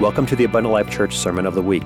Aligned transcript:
Welcome 0.00 0.26
to 0.26 0.34
the 0.34 0.42
Abundant 0.44 0.72
Life 0.72 0.90
Church 0.90 1.18
Sermon 1.18 1.44
of 1.44 1.54
the 1.54 1.60
Week. 1.60 1.84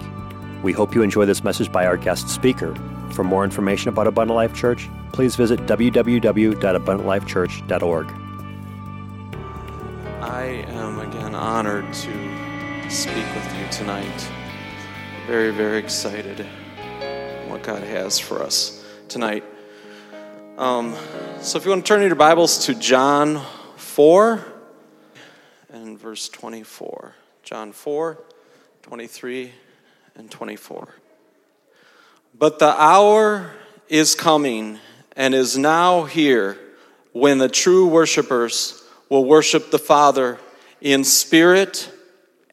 We 0.63 0.71
hope 0.71 0.95
you 0.95 1.03
enjoy 1.03 1.25
this 1.25 1.43
message 1.43 1.73
by 1.73 1.85
our 1.85 1.97
guest 1.97 2.29
speaker. 2.29 2.73
For 3.11 3.25
more 3.25 3.43
information 3.43 3.89
about 3.89 4.07
Abundant 4.07 4.37
Life 4.37 4.55
Church, 4.55 4.89
please 5.13 5.35
visit 5.35 5.59
www.abundantlifechurch.org. 5.67 8.07
I 10.23 10.45
am 10.45 11.01
again 11.01 11.35
honored 11.35 11.93
to 11.93 12.89
speak 12.89 13.27
with 13.35 13.59
you 13.59 13.67
tonight. 13.73 14.31
Very, 15.27 15.51
very 15.51 15.79
excited 15.79 16.47
what 17.49 17.65
God 17.65 17.83
has 17.83 18.21
for 18.21 18.45
us 18.45 18.85
tonight. 19.09 19.43
Um, 20.57 20.95
so, 21.41 21.59
if 21.59 21.65
you 21.65 21.73
want 21.73 21.85
to 21.85 21.89
turn 21.89 22.01
your 22.01 22.15
Bibles 22.15 22.67
to 22.67 22.77
John 22.77 23.45
4 23.75 24.47
and 25.71 25.99
verse 25.99 26.29
24. 26.29 27.17
John 27.45 27.73
4, 27.73 28.19
23, 28.85 29.53
and 30.17 30.31
24. 30.31 30.89
But 32.39 32.59
the 32.59 32.75
hour 32.81 33.53
is 33.87 34.15
coming 34.15 34.79
and 35.15 35.35
is 35.35 35.59
now 35.59 36.05
here 36.05 36.59
when 37.13 37.37
the 37.37 37.51
true 37.51 37.87
worshipers 37.87 38.83
will 39.11 39.27
worship 39.27 39.71
the 39.71 39.79
Father 39.79 40.39
in 40.81 41.05
spirit 41.05 41.91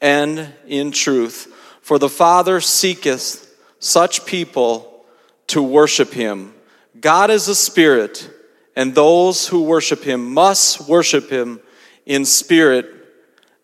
and 0.02 0.54
in 0.68 0.91
truth. 0.91 1.48
For 1.82 1.98
the 1.98 2.10
Father 2.10 2.60
seeketh 2.60 3.49
such 3.80 4.26
people 4.26 5.05
to 5.48 5.63
worship 5.63 6.12
him. 6.12 6.54
God 6.99 7.32
is 7.32 7.48
a 7.48 7.55
spirit, 7.55 8.30
and 8.76 8.94
those 8.94 9.48
who 9.48 9.63
worship 9.63 10.04
him 10.04 10.34
must 10.34 10.82
worship 10.90 11.30
him 11.30 11.62
in 12.05 12.26
spirit 12.26 12.94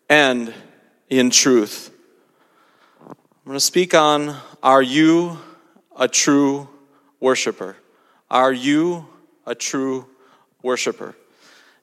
and 0.08 0.54
in 1.08 1.30
truth. 1.30 1.90
I'm 3.08 3.16
going 3.46 3.56
to 3.56 3.60
speak 3.60 3.94
on 3.94 4.36
Are 4.62 4.82
you 4.82 5.38
a 5.96 6.08
true 6.08 6.68
worshiper? 7.20 7.76
Are 8.30 8.52
you 8.52 9.06
a 9.46 9.54
true 9.54 10.06
worshiper? 10.62 11.14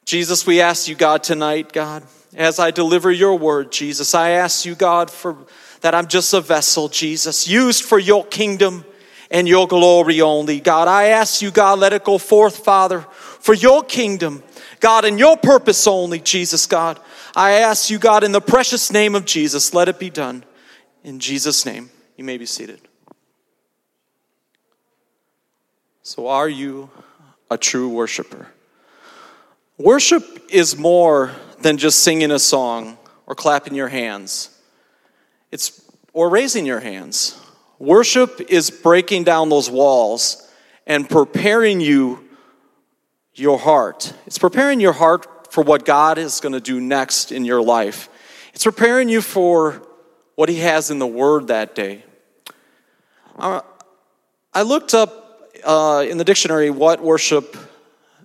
Jesus, 0.06 0.46
we 0.46 0.62
ask 0.62 0.88
you, 0.88 0.94
God, 0.94 1.24
tonight, 1.24 1.74
God, 1.74 2.04
as 2.36 2.60
I 2.60 2.70
deliver 2.70 3.12
your 3.12 3.38
word, 3.38 3.72
Jesus, 3.72 4.14
I 4.14 4.32
ask 4.32 4.66
you, 4.66 4.76
God, 4.76 5.10
for 5.10 5.36
that 5.82 5.96
I'm 5.96 6.08
just 6.08 6.34
a 6.34 6.42
vessel, 6.42 6.88
Jesus, 6.88 7.48
used 7.48 7.84
for 7.84 7.98
your 7.98 8.26
kingdom 8.26 8.86
and 9.32 9.48
your 9.48 9.68
glory 9.68 10.22
only. 10.22 10.60
God, 10.60 10.88
I 10.88 11.08
ask 11.08 11.42
you, 11.42 11.50
God, 11.50 11.80
let 11.80 11.94
it 11.94 12.04
go 12.04 12.20
forth, 12.20 12.64
Father, 12.64 13.02
for 13.02 13.56
your 13.56 13.84
kingdom, 13.84 14.44
God, 14.80 15.06
and 15.06 15.18
your 15.18 15.38
purpose 15.38 15.88
only, 15.88 16.20
Jesus, 16.20 16.68
God. 16.68 17.00
I 17.36 17.52
ask 17.52 17.90
you, 17.90 18.00
God, 18.00 18.24
in 18.24 18.32
the 18.32 18.42
precious 18.42 18.92
name 18.92 19.14
of 19.14 19.26
Jesus, 19.26 19.74
let 19.74 19.90
it 19.90 20.00
be 20.00 20.10
done. 20.10 20.46
In 21.04 21.20
Jesus' 21.20 21.66
name, 21.66 21.90
you 22.16 22.24
may 22.24 22.38
be 22.38 22.46
seated. 22.46 22.80
So, 26.02 26.28
are 26.28 26.48
you 26.48 26.90
a 27.52 27.58
true 27.58 27.90
worshiper? 27.90 28.48
Worship 29.78 30.24
is 30.50 30.78
more 30.78 31.34
than 31.60 31.78
just 31.78 32.02
singing 32.02 32.32
a 32.32 32.40
song 32.40 32.98
or 33.28 33.36
clapping 33.36 33.76
your 33.76 33.90
hands. 33.90 34.50
It's 35.52 35.82
or 36.14 36.30
raising 36.30 36.66
your 36.66 36.80
hands. 36.80 37.38
Worship 37.78 38.40
is 38.50 38.70
breaking 38.70 39.26
down 39.26 39.50
those 39.50 39.70
walls 39.70 40.50
and 40.88 41.10
preparing 41.10 41.82
you 41.82 42.24
your 43.34 43.60
heart. 43.60 44.14
It's 44.26 44.38
preparing 44.38 44.80
your 44.80 44.94
heart 44.94 45.28
for 45.56 45.64
what 45.64 45.86
God 45.86 46.18
is 46.18 46.42
going 46.42 46.52
to 46.52 46.60
do 46.60 46.82
next 46.82 47.32
in 47.32 47.46
your 47.46 47.62
life. 47.62 48.10
It's 48.54 48.66
preparing 48.66 49.08
you 49.08 49.22
for 49.22 49.82
what 50.36 50.50
He 50.50 50.58
has 50.58 50.92
in 50.92 51.00
the 51.00 51.08
Word 51.08 51.48
that 51.48 51.74
day. 51.74 52.04
Uh, 53.38 53.62
I 54.54 54.64
looked 54.64 54.94
up 54.94 55.50
uh, 55.64 56.06
in 56.10 56.18
the 56.18 56.26
dictionary 56.26 56.72
what 56.72 57.02
worship 57.02 57.56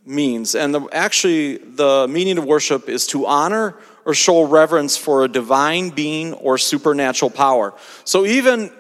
means, 0.04 0.56
and 0.56 0.74
the, 0.74 0.88
actually, 0.90 1.58
the 1.58 2.08
meaning 2.10 2.36
of 2.36 2.46
worship 2.46 2.88
is 2.88 3.06
to 3.06 3.26
honor 3.26 3.76
or 4.04 4.12
show 4.12 4.42
reverence 4.42 4.96
for 4.96 5.22
a 5.22 5.28
divine 5.28 5.90
being 5.90 6.32
or 6.32 6.58
supernatural 6.58 7.30
power. 7.30 7.74
So, 8.02 8.26
even 8.26 8.72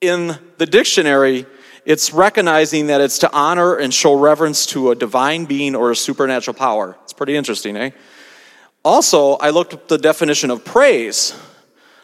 in 0.00 0.36
the 0.58 0.66
dictionary, 0.66 1.46
it's 1.90 2.12
recognizing 2.12 2.86
that 2.86 3.00
it's 3.00 3.18
to 3.18 3.32
honor 3.32 3.74
and 3.74 3.92
show 3.92 4.16
reverence 4.16 4.64
to 4.66 4.92
a 4.92 4.94
divine 4.94 5.44
being 5.44 5.74
or 5.74 5.90
a 5.90 5.96
supernatural 5.96 6.54
power. 6.54 6.96
It's 7.02 7.12
pretty 7.12 7.34
interesting, 7.34 7.76
eh? 7.76 7.90
Also, 8.84 9.32
I 9.32 9.50
looked 9.50 9.74
up 9.74 9.88
the 9.88 9.98
definition 9.98 10.52
of 10.52 10.64
praise. 10.64 11.34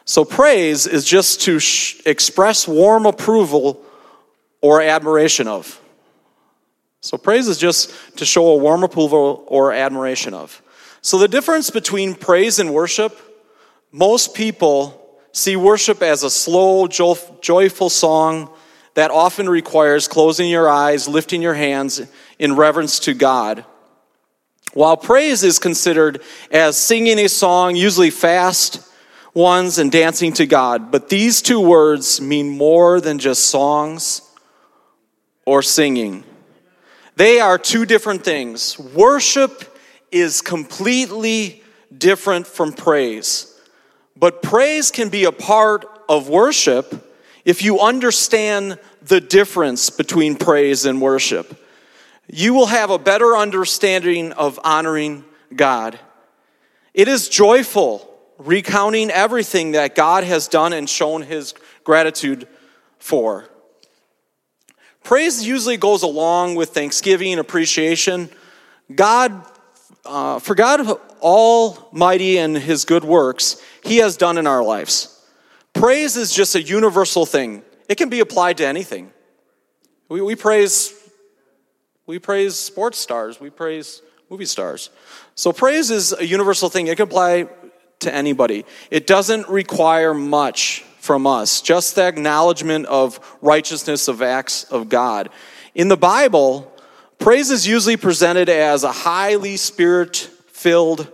So, 0.04 0.24
praise 0.24 0.88
is 0.88 1.04
just 1.04 1.42
to 1.42 1.60
sh- 1.60 2.00
express 2.04 2.66
warm 2.66 3.06
approval 3.06 3.80
or 4.60 4.82
admiration 4.82 5.46
of. 5.46 5.80
So, 7.00 7.16
praise 7.16 7.46
is 7.46 7.56
just 7.56 7.94
to 8.16 8.24
show 8.24 8.48
a 8.48 8.56
warm 8.56 8.82
approval 8.82 9.44
or 9.46 9.72
admiration 9.72 10.34
of. 10.34 10.62
So, 11.00 11.16
the 11.16 11.28
difference 11.28 11.70
between 11.70 12.16
praise 12.16 12.58
and 12.58 12.74
worship, 12.74 13.16
most 13.92 14.34
people 14.34 15.00
see 15.30 15.54
worship 15.54 16.02
as 16.02 16.24
a 16.24 16.30
slow, 16.30 16.88
joyful 16.88 17.88
song 17.88 18.50
that 18.96 19.10
often 19.10 19.48
requires 19.48 20.08
closing 20.08 20.50
your 20.50 20.68
eyes, 20.68 21.06
lifting 21.06 21.40
your 21.40 21.54
hands 21.54 22.02
in 22.38 22.56
reverence 22.56 22.98
to 23.00 23.14
God. 23.14 23.64
While 24.74 24.96
praise 24.96 25.42
is 25.42 25.58
considered 25.58 26.20
as 26.50 26.76
singing 26.76 27.18
a 27.18 27.28
song, 27.28 27.76
usually 27.76 28.10
fast 28.10 28.86
ones, 29.36 29.76
and 29.76 29.92
dancing 29.92 30.32
to 30.32 30.46
God. 30.46 30.90
But 30.90 31.10
these 31.10 31.42
two 31.42 31.60
words 31.60 32.22
mean 32.22 32.48
more 32.48 33.02
than 33.02 33.18
just 33.18 33.46
songs 33.46 34.22
or 35.44 35.62
singing. 35.62 36.24
They 37.16 37.38
are 37.38 37.58
two 37.58 37.84
different 37.84 38.24
things. 38.24 38.78
Worship 38.78 39.78
is 40.10 40.40
completely 40.40 41.62
different 41.96 42.46
from 42.46 42.72
praise. 42.72 43.54
But 44.16 44.42
praise 44.42 44.90
can 44.90 45.10
be 45.10 45.24
a 45.24 45.32
part 45.32 45.84
of 46.08 46.30
worship 46.30 47.05
if 47.46 47.62
you 47.62 47.78
understand 47.78 48.76
the 49.02 49.20
difference 49.20 49.88
between 49.88 50.34
praise 50.34 50.84
and 50.84 51.00
worship, 51.00 51.64
you 52.26 52.52
will 52.52 52.66
have 52.66 52.90
a 52.90 52.98
better 52.98 53.36
understanding 53.36 54.32
of 54.32 54.58
honoring 54.64 55.24
God. 55.54 55.96
It 56.92 57.06
is 57.06 57.28
joyful 57.28 58.12
recounting 58.36 59.10
everything 59.10 59.72
that 59.72 59.94
God 59.94 60.24
has 60.24 60.48
done 60.48 60.72
and 60.72 60.90
shown 60.90 61.22
his 61.22 61.54
gratitude 61.84 62.48
for. 62.98 63.44
Praise 65.04 65.46
usually 65.46 65.76
goes 65.76 66.02
along 66.02 66.56
with 66.56 66.70
thanksgiving, 66.70 67.38
appreciation. 67.38 68.28
God, 68.92 69.46
uh, 70.04 70.40
for 70.40 70.56
God 70.56 70.98
Almighty 71.20 72.38
and 72.38 72.58
his 72.58 72.84
good 72.84 73.04
works, 73.04 73.62
he 73.84 73.98
has 73.98 74.16
done 74.16 74.36
in 74.36 74.48
our 74.48 74.64
lives. 74.64 75.15
Praise 75.76 76.16
is 76.16 76.32
just 76.32 76.54
a 76.54 76.62
universal 76.62 77.26
thing. 77.26 77.62
It 77.86 77.96
can 77.96 78.08
be 78.08 78.20
applied 78.20 78.56
to 78.58 78.66
anything. 78.66 79.12
We, 80.08 80.22
we 80.22 80.34
praise 80.34 80.94
we 82.06 82.18
praise 82.18 82.54
sports 82.56 82.98
stars, 82.98 83.40
we 83.40 83.50
praise 83.50 84.00
movie 84.30 84.46
stars. 84.46 84.88
So 85.34 85.52
praise 85.52 85.90
is 85.90 86.14
a 86.14 86.26
universal 86.26 86.70
thing. 86.70 86.86
It 86.86 86.96
can 86.96 87.04
apply 87.04 87.48
to 87.98 88.14
anybody. 88.14 88.64
It 88.90 89.06
doesn't 89.06 89.48
require 89.50 90.14
much 90.14 90.82
from 90.98 91.26
us, 91.26 91.60
just 91.60 91.94
the 91.94 92.04
acknowledgement 92.04 92.86
of 92.86 93.20
righteousness 93.42 94.08
of 94.08 94.22
acts 94.22 94.64
of 94.64 94.88
God. 94.88 95.28
In 95.74 95.88
the 95.88 95.96
Bible, 95.96 96.72
praise 97.18 97.50
is 97.50 97.66
usually 97.66 97.98
presented 97.98 98.48
as 98.48 98.82
a 98.82 98.92
highly 98.92 99.58
spirit 99.58 100.16
filled. 100.46 101.12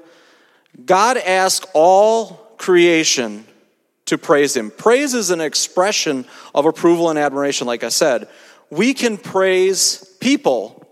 God 0.84 1.16
asks 1.16 1.66
all 1.74 2.54
creation 2.58 3.46
to 4.06 4.18
praise 4.18 4.56
Him. 4.56 4.70
Praise 4.70 5.14
is 5.14 5.30
an 5.30 5.40
expression 5.40 6.24
of 6.54 6.66
approval 6.66 7.10
and 7.10 7.18
admiration, 7.18 7.66
like 7.66 7.84
I 7.84 7.88
said. 7.88 8.28
We 8.70 8.94
can 8.94 9.16
praise 9.18 10.16
people, 10.20 10.86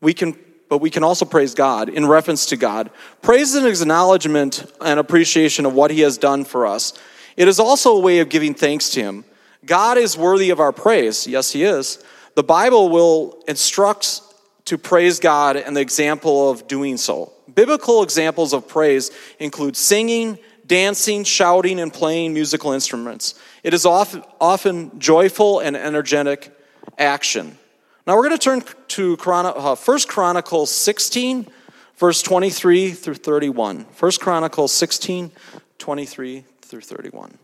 we 0.00 0.14
can, 0.14 0.36
but 0.68 0.78
we 0.78 0.90
can 0.90 1.04
also 1.04 1.24
praise 1.24 1.54
God 1.54 1.88
in 1.88 2.06
reference 2.06 2.46
to 2.46 2.56
God. 2.56 2.90
Praise 3.22 3.54
is 3.54 3.64
an 3.64 3.70
acknowledgement 3.70 4.70
and 4.80 4.98
appreciation 4.98 5.66
of 5.66 5.74
what 5.74 5.90
He 5.90 6.00
has 6.00 6.18
done 6.18 6.44
for 6.44 6.66
us. 6.66 6.92
It 7.36 7.48
is 7.48 7.58
also 7.58 7.96
a 7.96 8.00
way 8.00 8.18
of 8.18 8.28
giving 8.28 8.54
thanks 8.54 8.90
to 8.90 9.00
Him. 9.00 9.24
God 9.64 9.96
is 9.96 10.16
worthy 10.16 10.50
of 10.50 10.60
our 10.60 10.72
praise. 10.72 11.26
Yes, 11.26 11.52
He 11.52 11.64
is. 11.64 12.02
The 12.34 12.42
Bible 12.42 12.88
will 12.88 13.42
instruct 13.46 14.20
to 14.66 14.78
praise 14.78 15.20
God 15.20 15.56
and 15.56 15.76
the 15.76 15.80
example 15.80 16.50
of 16.50 16.66
doing 16.66 16.96
so. 16.96 17.32
Biblical 17.54 18.02
examples 18.02 18.52
of 18.52 18.66
praise 18.66 19.10
include 19.38 19.76
singing, 19.76 20.38
dancing, 20.66 21.24
shouting, 21.24 21.80
and 21.80 21.92
playing 21.92 22.34
musical 22.34 22.72
instruments. 22.72 23.34
It 23.62 23.74
is 23.74 23.84
often, 23.86 24.22
often 24.40 24.98
joyful 24.98 25.60
and 25.60 25.76
energetic 25.76 26.56
action. 26.98 27.58
Now 28.06 28.16
we're 28.16 28.28
going 28.28 28.38
to 28.38 28.44
turn 28.44 28.62
to 28.88 29.16
Chron- 29.16 29.46
uh, 29.46 29.74
1 29.74 29.98
Chronicles 30.06 30.70
16, 30.70 31.46
verse 31.96 32.22
23 32.22 32.92
through 32.92 33.14
31. 33.14 33.86
1 33.98 34.12
Chronicles 34.20 34.72
16, 34.72 35.32
23 35.78 36.44
through 36.60 36.80
31. 36.80 37.38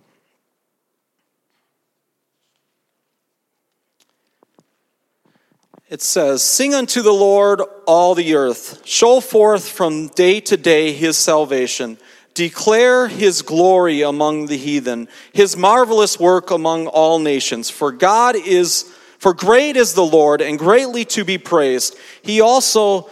It 5.88 6.00
says, 6.00 6.42
Sing 6.42 6.72
unto 6.72 7.02
the 7.02 7.12
Lord 7.12 7.60
all 7.84 8.14
the 8.14 8.36
earth, 8.36 8.86
show 8.86 9.18
forth 9.20 9.68
from 9.68 10.06
day 10.08 10.40
to 10.40 10.56
day 10.56 10.92
his 10.92 11.18
salvation. 11.18 11.98
Declare 12.34 13.08
his 13.08 13.42
glory 13.42 14.02
among 14.02 14.46
the 14.46 14.56
heathen, 14.56 15.08
his 15.32 15.56
marvelous 15.56 16.18
work 16.18 16.50
among 16.50 16.86
all 16.86 17.18
nations. 17.18 17.70
For 17.70 17.92
God 17.92 18.36
is, 18.36 18.84
for 19.18 19.34
great 19.34 19.76
is 19.76 19.94
the 19.94 20.04
Lord 20.04 20.40
and 20.40 20.58
greatly 20.58 21.04
to 21.06 21.24
be 21.24 21.38
praised. 21.38 21.96
He 22.22 22.40
also 22.40 23.10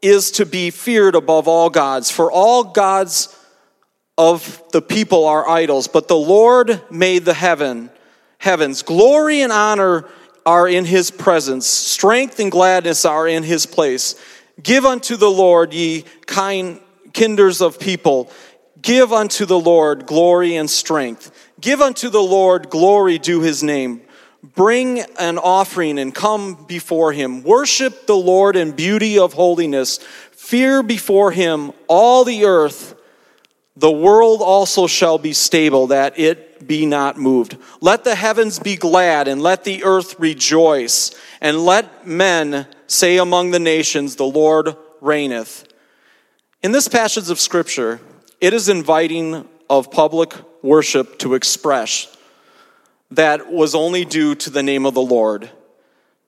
is 0.00 0.32
to 0.32 0.46
be 0.46 0.70
feared 0.70 1.14
above 1.14 1.48
all 1.48 1.70
gods. 1.70 2.10
For 2.10 2.30
all 2.30 2.64
gods 2.64 3.36
of 4.16 4.62
the 4.72 4.82
people 4.82 5.24
are 5.26 5.48
idols, 5.48 5.88
but 5.88 6.08
the 6.08 6.16
Lord 6.16 6.80
made 6.90 7.24
the 7.24 7.34
heaven, 7.34 7.90
heavens. 8.38 8.82
Glory 8.82 9.42
and 9.42 9.52
honor 9.52 10.08
are 10.44 10.68
in 10.68 10.84
his 10.84 11.10
presence. 11.10 11.66
Strength 11.66 12.40
and 12.40 12.50
gladness 12.50 13.04
are 13.04 13.26
in 13.26 13.42
his 13.42 13.66
place. 13.66 14.16
Give 14.62 14.84
unto 14.84 15.16
the 15.16 15.30
Lord, 15.30 15.72
ye 15.72 16.04
kind 16.26 16.80
kinders 17.12 17.60
of 17.60 17.78
people. 17.78 18.30
Give 18.82 19.12
unto 19.12 19.46
the 19.46 19.58
Lord 19.58 20.06
glory 20.06 20.56
and 20.56 20.68
strength. 20.68 21.50
Give 21.60 21.80
unto 21.80 22.10
the 22.10 22.22
Lord 22.22 22.68
glory 22.68 23.18
due 23.18 23.40
his 23.40 23.62
name. 23.62 24.02
Bring 24.42 25.00
an 25.20 25.38
offering 25.38 26.00
and 26.00 26.12
come 26.12 26.64
before 26.66 27.12
him. 27.12 27.44
Worship 27.44 28.06
the 28.06 28.16
Lord 28.16 28.56
in 28.56 28.72
beauty 28.72 29.18
of 29.18 29.34
holiness. 29.34 29.98
Fear 30.32 30.82
before 30.82 31.30
him 31.30 31.70
all 31.86 32.24
the 32.24 32.44
earth. 32.44 32.96
The 33.76 33.90
world 33.90 34.42
also 34.42 34.86
shall 34.86 35.16
be 35.16 35.32
stable, 35.32 35.86
that 35.86 36.18
it 36.18 36.66
be 36.66 36.84
not 36.84 37.16
moved. 37.16 37.56
Let 37.80 38.04
the 38.04 38.16
heavens 38.16 38.58
be 38.58 38.76
glad, 38.76 39.28
and 39.28 39.40
let 39.40 39.64
the 39.64 39.84
earth 39.84 40.18
rejoice, 40.18 41.14
and 41.40 41.64
let 41.64 42.06
men 42.06 42.66
say 42.86 43.16
among 43.16 43.52
the 43.52 43.58
nations, 43.58 44.16
The 44.16 44.26
Lord 44.26 44.76
reigneth. 45.00 45.66
In 46.62 46.72
this 46.72 46.86
passage 46.86 47.30
of 47.30 47.40
Scripture, 47.40 48.00
it 48.42 48.52
is 48.52 48.68
inviting 48.68 49.48
of 49.70 49.90
public 49.92 50.34
worship 50.62 51.18
to 51.20 51.34
express 51.34 52.14
that 53.12 53.52
was 53.52 53.74
only 53.74 54.04
due 54.04 54.34
to 54.34 54.50
the 54.50 54.64
name 54.64 54.84
of 54.84 54.94
the 54.94 55.00
Lord, 55.00 55.48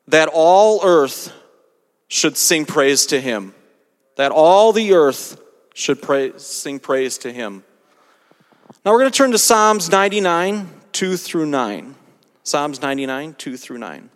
that 0.06 0.28
all 0.32 0.80
earth 0.84 1.32
should 2.06 2.36
sing 2.36 2.66
praise 2.66 3.06
to 3.06 3.20
him, 3.20 3.52
that 4.16 4.30
all 4.30 4.72
the 4.72 4.92
earth 4.92 5.40
should 5.74 5.98
sing 6.40 6.78
praise 6.78 7.18
to 7.18 7.32
him. 7.32 7.64
Now 8.84 8.92
we're 8.92 9.00
going 9.00 9.10
to 9.10 9.16
turn 9.16 9.32
to 9.32 9.38
Psalms 9.38 9.90
99, 9.90 10.70
2 10.92 11.16
through 11.16 11.46
9. 11.46 11.96
Psalms 12.44 12.80
99, 12.80 13.34
2 13.34 13.56
through 13.56 13.78
9. 13.78 14.10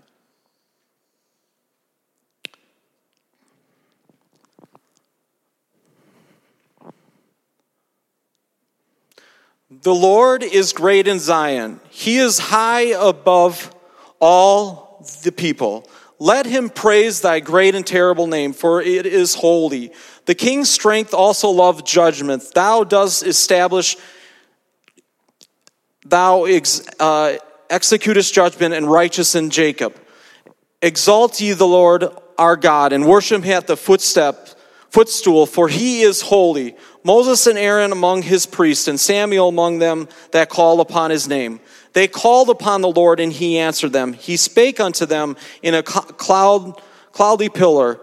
The 9.82 9.94
Lord 9.94 10.42
is 10.42 10.72
great 10.72 11.06
in 11.06 11.20
Zion. 11.20 11.80
He 11.90 12.18
is 12.18 12.38
high 12.38 12.92
above 12.98 13.72
all 14.18 15.06
the 15.22 15.30
people. 15.30 15.88
Let 16.18 16.46
him 16.46 16.68
praise 16.68 17.20
thy 17.20 17.38
great 17.38 17.76
and 17.76 17.86
terrible 17.86 18.26
name, 18.26 18.52
for 18.52 18.82
it 18.82 19.06
is 19.06 19.36
holy. 19.36 19.92
The 20.24 20.34
king's 20.34 20.68
strength 20.68 21.14
also 21.14 21.50
loved 21.50 21.86
judgment. 21.86 22.42
Thou 22.54 22.82
dost 22.82 23.22
establish, 23.24 23.96
thou 26.04 26.44
ex, 26.44 26.82
uh, 26.98 27.36
executest 27.70 28.32
judgment 28.32 28.74
and 28.74 28.90
righteous 28.90 29.36
in 29.36 29.50
Jacob. 29.50 29.94
Exalt 30.82 31.40
ye 31.40 31.52
the 31.52 31.66
Lord 31.66 32.04
our 32.36 32.56
God, 32.56 32.92
and 32.92 33.06
worship 33.06 33.44
him 33.44 33.56
at 33.56 33.66
the 33.68 33.76
footstep, 33.76 34.48
footstool, 34.90 35.46
for 35.46 35.68
he 35.68 36.02
is 36.02 36.20
holy. 36.20 36.76
Moses 37.04 37.46
and 37.46 37.58
Aaron 37.58 37.92
among 37.92 38.22
his 38.22 38.46
priests, 38.46 38.88
and 38.88 38.98
Samuel 38.98 39.48
among 39.48 39.78
them 39.78 40.08
that 40.32 40.48
call 40.48 40.80
upon 40.80 41.10
his 41.10 41.28
name. 41.28 41.60
They 41.92 42.08
called 42.08 42.50
upon 42.50 42.80
the 42.80 42.90
Lord, 42.90 43.20
and 43.20 43.32
he 43.32 43.58
answered 43.58 43.92
them. 43.92 44.12
He 44.12 44.36
spake 44.36 44.80
unto 44.80 45.06
them 45.06 45.36
in 45.62 45.74
a 45.74 45.82
cloud, 45.82 46.80
cloudy 47.12 47.48
pillar. 47.48 48.00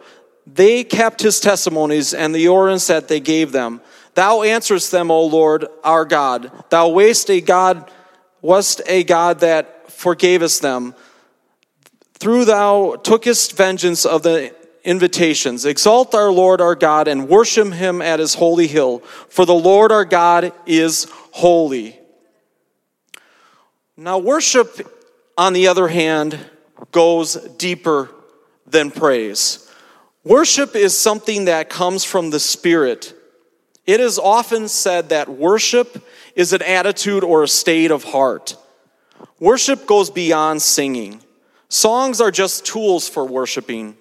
They 0.48 0.84
kept 0.84 1.22
his 1.22 1.40
testimonies 1.40 2.14
and 2.14 2.34
the 2.34 2.48
ordinance 2.48 2.88
that 2.88 3.08
they 3.08 3.20
gave 3.20 3.52
them. 3.52 3.82
Thou 4.14 4.44
answerest 4.44 4.92
them, 4.92 5.12
O 5.12 5.26
Lord, 5.26 5.66
our 5.84 6.06
God. 6.06 6.52
Thou 6.70 6.90
wast 6.90 7.30
a 7.30 7.42
God, 7.42 7.92
wast 8.42 8.82
a 8.88 9.04
God 9.04 9.40
that 9.42 9.88
forgavest 9.90 10.62
them. 10.62 10.96
Through 12.14 12.46
thou 12.46 12.96
tookest 13.04 13.54
vengeance 13.56 14.06
of 14.06 14.24
the 14.24 14.56
invitations. 14.86 15.66
Exalt 15.66 16.16
our 16.16 16.32
Lord 16.32 16.62
our 16.62 16.76
God 16.76 17.08
and 17.08 17.28
worship 17.28 17.74
him 17.74 18.02
at 18.02 18.20
his 18.20 18.36
holy 18.36 18.68
hill, 18.68 19.00
for 19.30 19.46
the 19.46 19.54
Lord 19.54 19.92
our 19.92 20.06
God 20.06 20.54
is 20.66 21.08
holy. 21.32 22.00
Now, 23.98 24.18
worship, 24.18 24.92
on 25.38 25.54
the 25.54 25.68
other 25.68 25.88
hand, 25.88 26.40
goes 26.92 27.36
deeper 27.58 28.10
than 28.68 28.92
praise. 28.92 29.70
Worship 30.24 30.76
is 30.76 30.98
something 30.98 31.46
that 31.46 31.70
comes 31.70 32.04
from 32.04 32.30
the 32.30 32.40
Spirit. 32.40 33.14
It 33.86 34.00
is 34.00 34.18
often 34.18 34.68
said 34.68 35.10
that 35.10 35.30
worship 35.30 36.04
is 36.36 36.52
an 36.54 36.62
attitude 36.64 37.24
or 37.24 37.44
a 37.44 37.48
state 37.48 37.92
of 37.92 38.04
heart. 38.04 38.58
Worship 39.40 39.86
goes 39.86 40.10
beyond 40.10 40.62
singing. 40.62 41.22
Songs 41.70 42.20
are 42.20 42.32
just 42.32 42.66
tools 42.66 43.08
for 43.08 43.26
worshiping. 43.26 43.96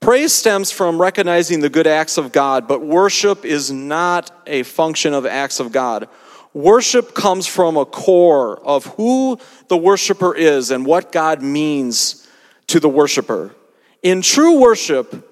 Praise 0.00 0.32
stems 0.32 0.70
from 0.70 1.00
recognizing 1.00 1.60
the 1.60 1.68
good 1.68 1.86
acts 1.86 2.18
of 2.18 2.30
God, 2.32 2.68
but 2.68 2.80
worship 2.80 3.44
is 3.44 3.72
not 3.72 4.30
a 4.46 4.62
function 4.62 5.14
of 5.14 5.26
acts 5.26 5.58
of 5.58 5.72
God. 5.72 6.08
Worship 6.52 7.14
comes 7.14 7.46
from 7.46 7.76
a 7.76 7.84
core 7.84 8.58
of 8.64 8.86
who 8.96 9.38
the 9.68 9.76
worshiper 9.76 10.34
is 10.34 10.70
and 10.70 10.86
what 10.86 11.12
God 11.12 11.42
means 11.42 12.28
to 12.68 12.80
the 12.80 12.88
worshiper. 12.88 13.54
In 14.02 14.22
true 14.22 14.60
worship, 14.60 15.28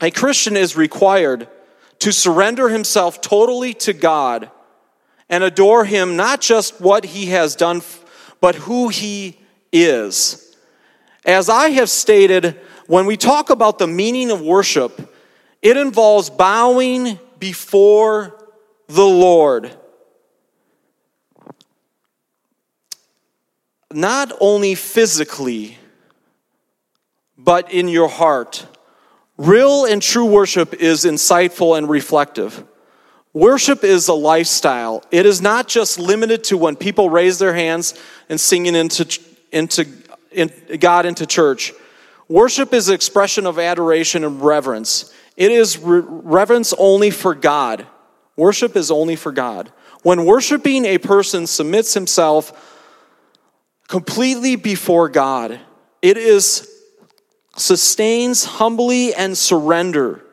a 0.00 0.10
Christian 0.10 0.56
is 0.56 0.76
required 0.76 1.48
to 2.00 2.12
surrender 2.12 2.68
himself 2.68 3.20
totally 3.20 3.74
to 3.74 3.92
God 3.92 4.50
and 5.28 5.44
adore 5.44 5.84
him 5.84 6.16
not 6.16 6.40
just 6.40 6.80
what 6.80 7.04
he 7.04 7.26
has 7.26 7.56
done, 7.56 7.82
but 8.40 8.54
who 8.54 8.88
he 8.88 9.38
is. 9.72 10.56
As 11.24 11.48
I 11.48 11.70
have 11.70 11.88
stated, 11.88 12.60
when 12.86 13.06
we 13.06 13.16
talk 13.16 13.50
about 13.50 13.78
the 13.78 13.86
meaning 13.86 14.30
of 14.30 14.40
worship, 14.40 15.12
it 15.62 15.76
involves 15.76 16.30
bowing 16.30 17.18
before 17.38 18.38
the 18.88 19.04
Lord. 19.04 19.74
Not 23.92 24.32
only 24.40 24.74
physically, 24.74 25.78
but 27.38 27.70
in 27.72 27.88
your 27.88 28.08
heart. 28.08 28.66
Real 29.36 29.84
and 29.84 30.00
true 30.00 30.26
worship 30.26 30.74
is 30.74 31.04
insightful 31.04 31.76
and 31.76 31.88
reflective. 31.88 32.64
Worship 33.32 33.82
is 33.82 34.06
a 34.08 34.14
lifestyle. 34.14 35.02
It 35.10 35.26
is 35.26 35.42
not 35.42 35.66
just 35.66 35.98
limited 35.98 36.44
to 36.44 36.56
when 36.56 36.76
people 36.76 37.10
raise 37.10 37.38
their 37.38 37.54
hands 37.54 37.94
and 38.28 38.40
singing 38.40 38.76
into, 38.76 39.20
into 39.50 39.86
in, 40.30 40.52
God 40.78 41.04
into 41.04 41.26
church. 41.26 41.72
Worship 42.28 42.72
is 42.72 42.88
expression 42.88 43.46
of 43.46 43.58
adoration 43.58 44.24
and 44.24 44.42
reverence. 44.42 45.12
It 45.36 45.50
is 45.50 45.78
re- 45.78 46.02
reverence 46.04 46.72
only 46.78 47.10
for 47.10 47.34
God. 47.34 47.86
Worship 48.36 48.76
is 48.76 48.90
only 48.90 49.16
for 49.16 49.32
God. 49.32 49.72
When 50.02 50.24
worshiping, 50.24 50.84
a 50.84 50.98
person 50.98 51.46
submits 51.46 51.94
himself 51.94 52.70
completely 53.88 54.56
before 54.56 55.08
God. 55.08 55.60
It 56.02 56.16
is 56.16 56.70
sustains 57.56 58.44
humbly 58.44 59.14
and 59.14 59.36
surrender. 59.36 60.24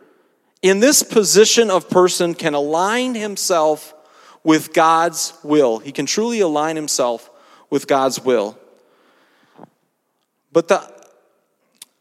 In 0.62 0.80
this 0.80 1.04
position 1.04 1.70
of 1.70 1.90
person 1.90 2.34
can 2.34 2.54
align 2.54 3.16
himself 3.16 3.94
with 4.44 4.74
God's 4.74 5.34
will. 5.44 5.80
He 5.80 5.92
can 5.92 6.06
truly 6.06 6.40
align 6.40 6.76
himself 6.76 7.30
with 7.70 7.88
God's 7.88 8.20
will. 8.24 8.58
But 10.52 10.68
the 10.68 11.01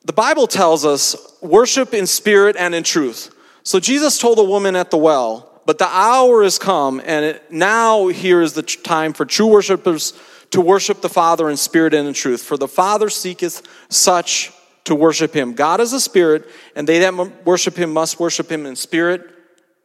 the 0.04 0.12
Bible 0.12 0.47
tells 0.47 0.85
us 0.85 1.16
worship 1.40 1.92
in 1.92 2.07
spirit 2.07 2.57
and 2.59 2.75
in 2.75 2.83
truth. 2.83 3.35
So 3.62 3.78
Jesus 3.78 4.19
told 4.19 4.38
the 4.38 4.45
woman 4.45 4.75
at 4.76 4.90
the 4.90 4.97
well, 4.97 5.61
but 5.66 5.78
the 5.78 5.88
hour 5.88 6.42
is 6.42 6.59
come, 6.59 7.00
and 7.04 7.25
it, 7.25 7.52
now 7.52 8.09
here 8.09 8.40
is 8.40 8.54
the 8.54 8.62
time 8.62 9.12
for 9.12 9.25
true 9.25 9.47
worshipers 9.47 10.14
to 10.50 10.61
worship 10.61 11.00
the 11.00 11.09
Father 11.09 11.49
in 11.50 11.57
spirit 11.57 11.95
and 11.95 12.09
in 12.09 12.14
truth. 12.14 12.42
For 12.42 12.57
the 12.57 12.66
Father 12.66 13.09
seeketh 13.09 13.62
such 13.88 14.52
to 14.85 14.95
worship 14.95 15.35
him. 15.35 15.52
God 15.52 15.80
is 15.80 15.92
a 15.92 16.00
spirit, 16.00 16.49
and 16.75 16.88
they 16.88 16.99
that 17.00 17.45
worship 17.45 17.76
him 17.76 17.92
must 17.92 18.19
worship 18.19 18.50
him 18.50 18.66
in 18.66 18.76
spirit 18.76 19.30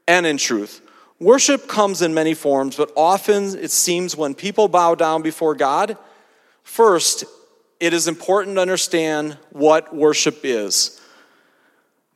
and 0.07 0.25
in 0.25 0.37
truth. 0.37 0.81
Worship 1.19 1.67
comes 1.67 2.01
in 2.01 2.13
many 2.13 2.33
forms, 2.33 2.75
but 2.75 2.91
often 2.95 3.57
it 3.57 3.71
seems 3.71 4.17
when 4.17 4.33
people 4.33 4.67
bow 4.67 4.95
down 4.95 5.21
before 5.21 5.55
God, 5.55 5.97
first 6.63 7.25
it 7.79 7.93
is 7.93 8.07
important 8.07 8.55
to 8.55 8.61
understand 8.61 9.37
what 9.51 9.95
worship 9.95 10.39
is. 10.43 10.99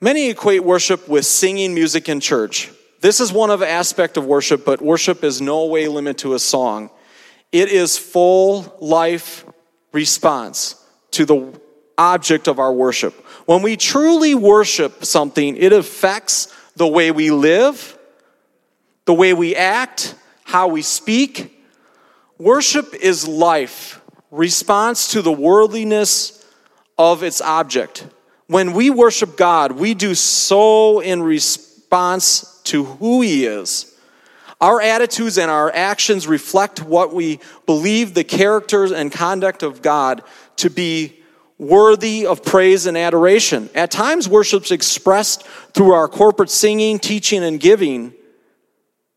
Many 0.01 0.29
equate 0.29 0.63
worship 0.63 1.07
with 1.09 1.25
singing 1.25 1.73
music 1.73 2.07
in 2.07 2.19
church. 2.19 2.71
This 3.01 3.19
is 3.19 3.31
one 3.31 3.49
of 3.49 3.61
aspect 3.61 4.17
of 4.17 4.25
worship, 4.25 4.65
but 4.65 4.81
worship 4.81 5.23
is 5.23 5.41
no 5.41 5.65
way 5.65 5.87
limited 5.87 6.19
to 6.19 6.33
a 6.33 6.39
song. 6.39 6.89
It 7.51 7.69
is 7.69 7.97
full 7.97 8.77
life 8.79 9.45
response 9.91 10.75
to 11.11 11.25
the 11.25 11.59
object 11.97 12.47
of 12.47 12.59
our 12.59 12.71
worship. 12.71 13.13
When 13.45 13.61
we 13.61 13.75
truly 13.75 14.35
worship 14.35 15.03
something, 15.03 15.57
it 15.57 15.73
affects 15.73 16.53
the 16.75 16.87
way 16.87 17.11
we 17.11 17.31
live, 17.31 17.97
the 19.05 19.13
way 19.13 19.33
we 19.33 19.55
act, 19.55 20.15
how 20.43 20.67
we 20.69 20.81
speak. 20.81 21.61
Worship 22.37 22.93
is 22.93 23.27
life, 23.27 24.01
response 24.31 25.11
to 25.11 25.21
the 25.21 25.31
worldliness 25.31 26.45
of 26.97 27.23
its 27.23 27.41
object. 27.41 28.05
When 28.47 28.73
we 28.73 28.89
worship 28.89 29.37
God, 29.37 29.73
we 29.73 29.93
do 29.93 30.15
so 30.15 30.99
in 30.99 31.21
response 31.21 32.61
to 32.65 32.83
who 32.83 33.21
He 33.21 33.45
is. 33.45 33.95
Our 34.61 34.81
attitudes 34.81 35.37
and 35.37 35.49
our 35.49 35.71
actions 35.73 36.27
reflect 36.27 36.83
what 36.83 37.13
we 37.13 37.39
believe 37.65 38.13
the 38.13 38.25
characters 38.25 38.91
and 38.91 39.11
conduct 39.11 39.63
of 39.63 39.81
God 39.81 40.21
to 40.57 40.69
be 40.69 41.19
worthy 41.57 42.25
of 42.25 42.43
praise 42.43 42.85
and 42.85 42.97
adoration. 42.97 43.69
At 43.73 43.91
times, 43.91 44.27
worship's 44.27 44.71
expressed 44.71 45.45
through 45.73 45.93
our 45.93 46.07
corporate 46.07 46.49
singing, 46.49 46.99
teaching, 46.99 47.43
and 47.43 47.59
giving. 47.59 48.13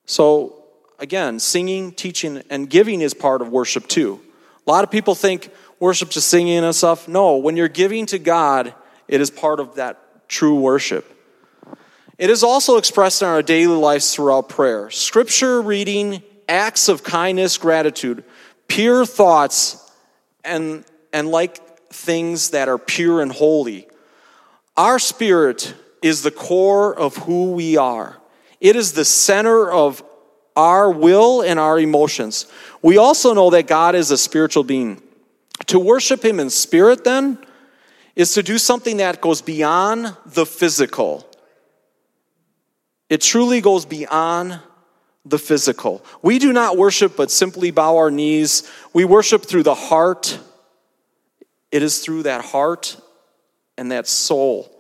So, 0.07 0.65
again, 0.99 1.41
singing, 1.41 1.93
teaching, 1.93 2.43
and 2.51 2.69
giving 2.69 3.01
is 3.01 3.15
part 3.15 3.43
of 3.43 3.49
worship 3.49 3.89
too. 3.89 4.21
A 4.67 4.71
lot 4.71 4.85
of 4.85 4.91
people 4.91 5.15
think 5.15 5.51
worship 5.81 6.11
just 6.11 6.29
singing 6.29 6.65
and 6.65 6.75
stuff. 6.75 7.09
No, 7.09 7.37
when 7.37 7.57
you're 7.57 7.69
giving 7.69 8.07
to 8.07 8.19
God, 8.19 8.75
it 9.09 9.21
is 9.21 9.31
part 9.31 9.61
of 9.61 9.75
that 9.77 10.29
true 10.29 10.61
worship. 10.61 11.09
It 12.19 12.31
is 12.31 12.45
also 12.45 12.77
expressed 12.77 13.23
in 13.23 13.29
our 13.29 13.43
daily 13.43 13.75
lives 13.75 14.15
throughout 14.15 14.49
prayer. 14.49 14.91
Scripture 14.91 15.61
reading, 15.61 16.23
acts 16.49 16.89
of 16.89 17.03
kindness, 17.03 17.59
gratitude, 17.59 18.23
pure 18.69 19.05
thoughts, 19.05 19.91
and, 20.45 20.85
and 21.13 21.29
like 21.29 21.89
things 21.89 22.51
that 22.51 22.69
are 22.69 22.79
pure 22.79 23.21
and 23.21 23.33
holy. 23.33 23.89
Our 24.77 24.99
spirit 24.99 25.75
is 26.01 26.23
the 26.23 26.31
core 26.31 26.97
of 26.97 27.17
who 27.17 27.53
we 27.53 27.77
are. 27.77 28.19
It 28.61 28.77
is 28.77 28.93
the 28.93 29.05
center 29.05 29.71
of 29.71 30.05
our 30.57 30.91
will 30.91 31.43
and 31.43 31.59
our 31.59 31.79
emotions. 31.79 32.47
We 32.83 32.99
also 32.99 33.35
know 33.35 33.51
that 33.51 33.67
God 33.67 33.95
is 33.95 34.11
a 34.11 34.19
spiritual 34.19 34.65
being. 34.65 35.03
To 35.67 35.79
worship 35.79 36.25
Him 36.25 36.41
in 36.41 36.51
spirit, 36.51 37.05
then, 37.05 37.39
is 38.17 38.35
to 38.35 38.43
do 38.43 38.59
something 38.59 38.99
that 38.99 39.21
goes 39.21 39.41
beyond 39.41 40.17
the 40.27 40.45
physical. 40.45 41.27
It 43.09 43.21
truly 43.21 43.61
goes 43.61 43.85
beyond 43.85 44.61
the 45.25 45.39
physical. 45.39 46.05
We 46.23 46.39
do 46.39 46.53
not 46.53 46.77
worship 46.77 47.17
but 47.17 47.31
simply 47.31 47.71
bow 47.71 47.97
our 47.97 48.11
knees. 48.11 48.69
We 48.93 49.05
worship 49.05 49.45
through 49.45 49.63
the 49.63 49.75
heart. 49.75 50.39
It 51.71 51.83
is 51.83 52.01
through 52.01 52.25
that 52.25 52.45
heart 52.45 52.97
and 53.79 53.93
that 53.93 54.07
soul. 54.07 54.71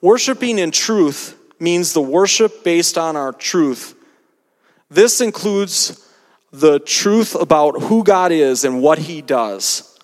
Worshiping 0.00 0.58
in 0.58 0.70
truth 0.70 1.38
means 1.58 1.92
the 1.92 2.02
worship 2.02 2.64
based 2.64 2.98
on 2.98 3.16
our 3.16 3.32
truth. 3.32 3.93
This 4.90 5.20
includes 5.20 6.00
the 6.52 6.78
truth 6.78 7.34
about 7.34 7.82
who 7.82 8.04
God 8.04 8.30
is 8.30 8.64
and 8.64 8.80
what 8.80 8.98
He 8.98 9.22
does. 9.22 9.98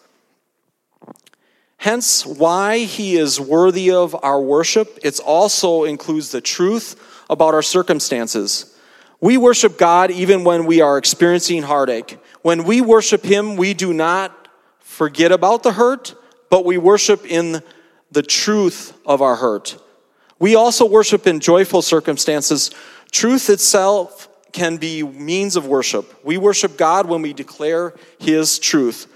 Hence, 1.76 2.26
why 2.26 2.78
He 2.78 3.16
is 3.16 3.40
worthy 3.40 3.90
of 3.90 4.16
our 4.22 4.40
worship. 4.40 4.98
It 5.02 5.20
also 5.20 5.84
includes 5.84 6.32
the 6.32 6.40
truth 6.40 7.22
about 7.30 7.54
our 7.54 7.62
circumstances. 7.62 8.76
We 9.20 9.36
worship 9.36 9.78
God 9.78 10.10
even 10.10 10.44
when 10.44 10.66
we 10.66 10.80
are 10.80 10.98
experiencing 10.98 11.62
heartache. 11.62 12.18
When 12.42 12.64
we 12.64 12.80
worship 12.80 13.24
Him, 13.24 13.56
we 13.56 13.74
do 13.74 13.92
not 13.92 14.48
forget 14.80 15.30
about 15.30 15.62
the 15.62 15.72
hurt, 15.72 16.14
but 16.48 16.64
we 16.64 16.78
worship 16.78 17.24
in 17.24 17.62
the 18.10 18.22
truth 18.22 18.92
of 19.06 19.22
our 19.22 19.36
hurt. 19.36 19.78
We 20.38 20.56
also 20.56 20.84
worship 20.84 21.26
in 21.26 21.38
joyful 21.38 21.82
circumstances. 21.82 22.70
Truth 23.12 23.50
itself 23.50 24.28
can 24.52 24.76
be 24.76 25.02
means 25.02 25.56
of 25.56 25.66
worship. 25.66 26.24
We 26.24 26.38
worship 26.38 26.76
God 26.76 27.08
when 27.08 27.22
we 27.22 27.32
declare 27.32 27.94
His 28.18 28.58
truth. 28.58 29.06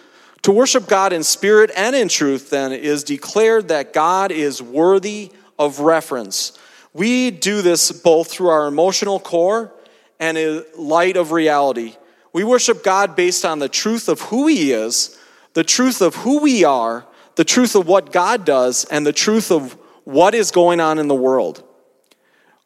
To 0.43 0.53
worship 0.53 0.87
God 0.89 1.13
in 1.13 1.23
spirit 1.23 1.71
and 1.75 1.97
in 1.97 2.09
truth, 2.09 2.51
then, 2.51 2.73
is 2.73 3.03
declared 3.03 3.69
that 3.69 3.93
God 3.93 4.31
is 4.31 4.61
worthy 4.61 5.33
of 5.59 5.81
reference. 5.81 6.59
We 6.93 7.31
do 7.31 7.63
this 7.63 7.91
both 7.93 8.31
through 8.31 8.49
our 8.49 8.67
emotional 8.67 9.19
core 9.19 9.73
and 10.21 10.37
in 10.37 10.65
light 10.77 11.17
of 11.17 11.33
reality. 11.33 11.97
We 12.33 12.45
worship 12.45 12.85
God 12.85 13.17
based 13.17 13.45
on 13.45 13.59
the 13.59 13.69
truth 13.69 14.09
of 14.09 14.21
who 14.21 14.47
He 14.47 14.73
is, 14.73 15.19
the 15.55 15.65
truth 15.65 16.01
of 16.01 16.15
who 16.17 16.41
we 16.41 16.65
are, 16.65 17.07
the 17.37 17.45
truth 17.45 17.75
of 17.75 17.87
what 17.87 18.13
God 18.13 18.45
does, 18.45 18.85
and 18.85 19.07
the 19.07 19.13
truth 19.13 19.51
of 19.51 19.73
what 20.05 20.35
is 20.35 20.51
going 20.51 20.81
on 20.81 20.99
in 20.99 21.09
the 21.09 21.15
world. 21.15 21.65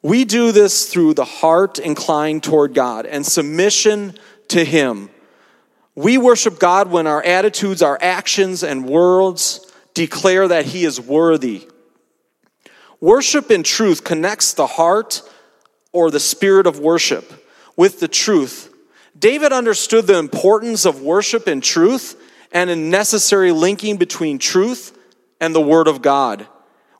We 0.02 0.24
do 0.24 0.52
this 0.52 0.92
through 0.92 1.14
the 1.14 1.24
heart 1.24 1.78
inclined 1.78 2.42
toward 2.42 2.74
God 2.74 3.06
and 3.06 3.26
submission 3.26 4.14
to 4.48 4.64
Him. 4.64 5.10
We 5.94 6.18
worship 6.18 6.60
God 6.60 6.90
when 6.90 7.06
our 7.06 7.22
attitudes, 7.22 7.82
our 7.82 7.98
actions, 8.00 8.62
and 8.62 8.86
words 8.86 9.72
declare 9.94 10.46
that 10.48 10.66
He 10.66 10.84
is 10.84 11.00
worthy. 11.00 11.68
Worship 13.00 13.50
in 13.50 13.62
truth 13.62 14.04
connects 14.04 14.54
the 14.54 14.66
heart 14.66 15.22
or 15.92 16.10
the 16.10 16.20
spirit 16.20 16.66
of 16.66 16.78
worship 16.78 17.44
with 17.76 18.00
the 18.00 18.08
truth. 18.08 18.72
David 19.18 19.52
understood 19.52 20.06
the 20.06 20.18
importance 20.18 20.84
of 20.84 21.02
worship 21.02 21.48
in 21.48 21.60
truth 21.60 22.20
and 22.52 22.70
a 22.70 22.76
necessary 22.76 23.52
linking 23.52 23.96
between 23.96 24.38
truth 24.38 24.96
and 25.40 25.54
the 25.54 25.60
Word 25.60 25.88
of 25.88 26.02
God. 26.02 26.46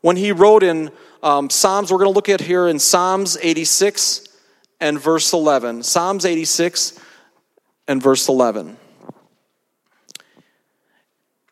When 0.00 0.17
he 0.17 0.33
wrote 0.33 0.62
in 0.62 0.90
um, 1.22 1.50
Psalms, 1.50 1.90
we're 1.90 1.98
going 1.98 2.10
to 2.10 2.14
look 2.14 2.28
at 2.28 2.40
here 2.40 2.68
in 2.68 2.78
Psalms 2.78 3.37
86 3.40 4.28
and 4.80 5.00
verse 5.00 5.32
11. 5.32 5.82
Psalms 5.82 6.25
86 6.25 6.98
and 7.87 8.02
verse 8.02 8.28
11. 8.28 8.76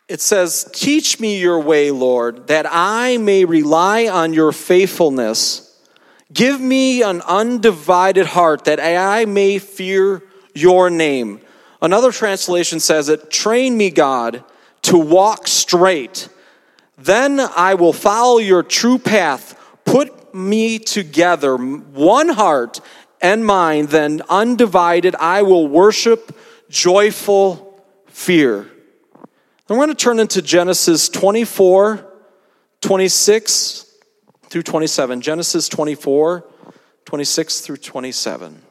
It 0.08 0.20
says, 0.20 0.70
Teach 0.72 1.18
me 1.18 1.40
your 1.40 1.60
way, 1.60 1.90
Lord, 1.90 2.46
that 2.46 2.66
I 2.68 3.16
may 3.16 3.44
rely 3.44 4.06
on 4.06 4.32
your 4.32 4.52
faithfulness. 4.52 5.62
Give 6.32 6.60
me 6.60 7.02
an 7.02 7.22
undivided 7.22 8.26
heart 8.26 8.64
that 8.64 8.80
I 8.80 9.24
may 9.24 9.58
fear 9.58 10.22
your 10.54 10.90
name. 10.90 11.40
Another 11.82 12.12
translation 12.12 12.80
says 12.80 13.08
it 13.08 13.30
Train 13.30 13.76
me, 13.76 13.90
God, 13.90 14.44
to 14.82 14.98
walk 14.98 15.48
straight. 15.48 16.28
Then 16.98 17.40
I 17.40 17.74
will 17.74 17.92
follow 17.92 18.38
your 18.38 18.62
true 18.62 18.98
path. 18.98 19.55
Me 20.36 20.78
together, 20.78 21.56
one 21.56 22.28
heart 22.28 22.80
and 23.20 23.44
mind, 23.44 23.88
then 23.88 24.20
undivided, 24.28 25.14
I 25.16 25.42
will 25.42 25.66
worship 25.66 26.38
joyful 26.68 27.82
fear. 28.08 28.70
I'm 29.68 29.76
going 29.76 29.88
to 29.88 29.94
turn 29.94 30.20
into 30.20 30.42
Genesis 30.42 31.08
24, 31.08 32.06
26 32.82 33.86
through 34.48 34.62
27. 34.62 35.20
Genesis 35.22 35.68
24, 35.68 36.44
26 37.04 37.60
through 37.60 37.78
27. 37.78 38.62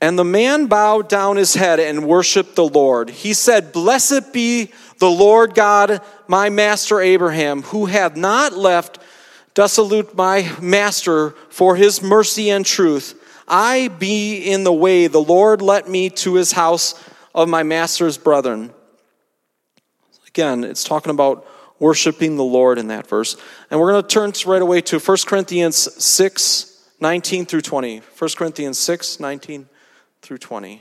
And 0.00 0.18
the 0.18 0.24
man 0.24 0.66
bowed 0.66 1.08
down 1.08 1.36
his 1.36 1.54
head 1.54 1.78
and 1.78 2.06
worshiped 2.06 2.56
the 2.56 2.66
Lord. 2.66 3.10
He 3.10 3.34
said, 3.34 3.72
Blessed 3.72 4.32
be 4.32 4.72
the 4.98 5.10
Lord 5.10 5.54
God, 5.54 6.00
my 6.26 6.48
master 6.48 7.00
Abraham, 7.00 7.62
who 7.62 7.86
hath 7.86 8.16
not 8.16 8.54
left 8.54 8.98
desolate 9.54 10.16
my 10.16 10.50
master 10.60 11.30
for 11.50 11.76
his 11.76 12.02
mercy 12.02 12.50
and 12.50 12.64
truth 12.64 13.20
I 13.50 13.88
be 13.88 14.38
in 14.38 14.62
the 14.62 14.72
way, 14.72 15.08
the 15.08 15.18
Lord 15.18 15.60
let 15.60 15.88
me 15.88 16.08
to 16.10 16.34
his 16.34 16.52
house 16.52 16.94
of 17.34 17.48
my 17.48 17.64
master's 17.64 18.16
brethren. 18.16 18.72
Again, 20.28 20.62
it's 20.62 20.84
talking 20.84 21.10
about 21.10 21.44
worshiping 21.80 22.36
the 22.36 22.44
Lord 22.44 22.78
in 22.78 22.86
that 22.88 23.08
verse. 23.08 23.36
And 23.68 23.80
we're 23.80 23.90
going 23.90 24.02
to 24.02 24.08
turn 24.08 24.32
right 24.46 24.62
away 24.62 24.80
to 24.82 25.00
1 25.00 25.16
Corinthians 25.26 25.76
6, 25.76 26.90
19 27.00 27.44
through 27.44 27.62
20. 27.62 27.98
1 27.98 28.30
Corinthians 28.36 28.78
6, 28.78 29.18
19 29.18 29.68
through 30.30 30.38
20. 30.38 30.80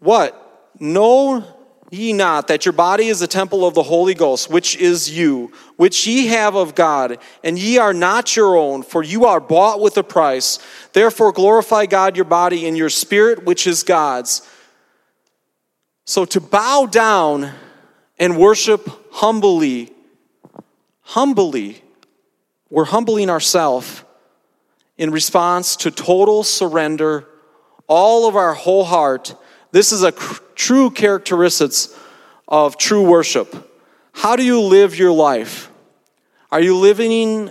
What? 0.00 0.70
Know 0.78 1.42
ye 1.90 2.12
not 2.12 2.48
that 2.48 2.66
your 2.66 2.74
body 2.74 3.06
is 3.06 3.20
the 3.20 3.26
temple 3.26 3.66
of 3.66 3.72
the 3.72 3.82
Holy 3.82 4.12
Ghost, 4.12 4.50
which 4.50 4.76
is 4.76 5.10
you, 5.10 5.50
which 5.76 6.06
ye 6.06 6.26
have 6.26 6.54
of 6.54 6.74
God, 6.74 7.16
and 7.42 7.58
ye 7.58 7.78
are 7.78 7.94
not 7.94 8.36
your 8.36 8.54
own, 8.54 8.82
for 8.82 9.02
you 9.02 9.24
are 9.24 9.40
bought 9.40 9.80
with 9.80 9.96
a 9.96 10.04
price. 10.04 10.58
Therefore 10.92 11.32
glorify 11.32 11.86
God 11.86 12.16
your 12.16 12.26
body 12.26 12.66
and 12.68 12.76
your 12.76 12.90
spirit, 12.90 13.46
which 13.46 13.66
is 13.66 13.82
God's. 13.82 14.46
So 16.04 16.24
to 16.26 16.40
bow 16.40 16.86
down 16.86 17.52
and 18.18 18.38
worship 18.38 18.88
humbly, 19.12 19.90
humbly, 21.00 21.82
we're 22.68 22.84
humbling 22.84 23.30
ourselves 23.30 24.04
in 24.98 25.10
response 25.10 25.76
to 25.76 25.90
total 25.90 26.42
surrender, 26.44 27.26
all 27.86 28.28
of 28.28 28.36
our 28.36 28.54
whole 28.54 28.84
heart. 28.84 29.34
This 29.72 29.92
is 29.92 30.02
a 30.02 30.12
true 30.54 30.90
characteristics 30.90 31.98
of 32.46 32.76
true 32.76 33.08
worship. 33.08 33.70
How 34.12 34.36
do 34.36 34.44
you 34.44 34.60
live 34.60 34.96
your 34.96 35.12
life? 35.12 35.70
Are 36.52 36.60
you 36.60 36.76
living 36.76 37.50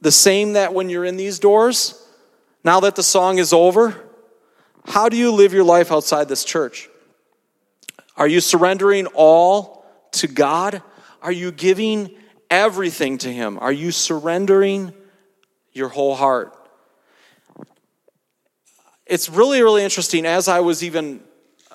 the 0.00 0.12
same 0.12 0.54
that 0.54 0.74
when 0.74 0.90
you're 0.90 1.04
in 1.04 1.16
these 1.16 1.38
doors? 1.38 2.06
Now 2.64 2.80
that 2.80 2.96
the 2.96 3.02
song 3.02 3.38
is 3.38 3.52
over? 3.52 3.98
How 4.84 5.08
do 5.08 5.16
you 5.16 5.32
live 5.32 5.52
your 5.52 5.64
life 5.64 5.92
outside 5.92 6.28
this 6.28 6.44
church? 6.44 6.88
Are 8.22 8.28
you 8.28 8.40
surrendering 8.40 9.06
all 9.14 9.84
to 10.12 10.28
God? 10.28 10.80
Are 11.22 11.32
you 11.32 11.50
giving 11.50 12.14
everything 12.48 13.18
to 13.18 13.32
Him? 13.32 13.58
Are 13.58 13.72
you 13.72 13.90
surrendering 13.90 14.92
your 15.72 15.88
whole 15.88 16.14
heart? 16.14 16.56
It's 19.06 19.28
really, 19.28 19.60
really 19.60 19.82
interesting 19.82 20.24
as 20.24 20.46
I 20.46 20.60
was 20.60 20.84
even 20.84 21.20
uh, 21.68 21.74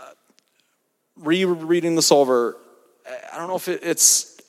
rereading 1.17 1.95
this 1.95 2.13
over, 2.13 2.55
I 3.33 3.37
don't 3.37 3.49
know 3.49 3.57
if 3.57 3.67
it, 3.67 3.81
it's 3.83 4.39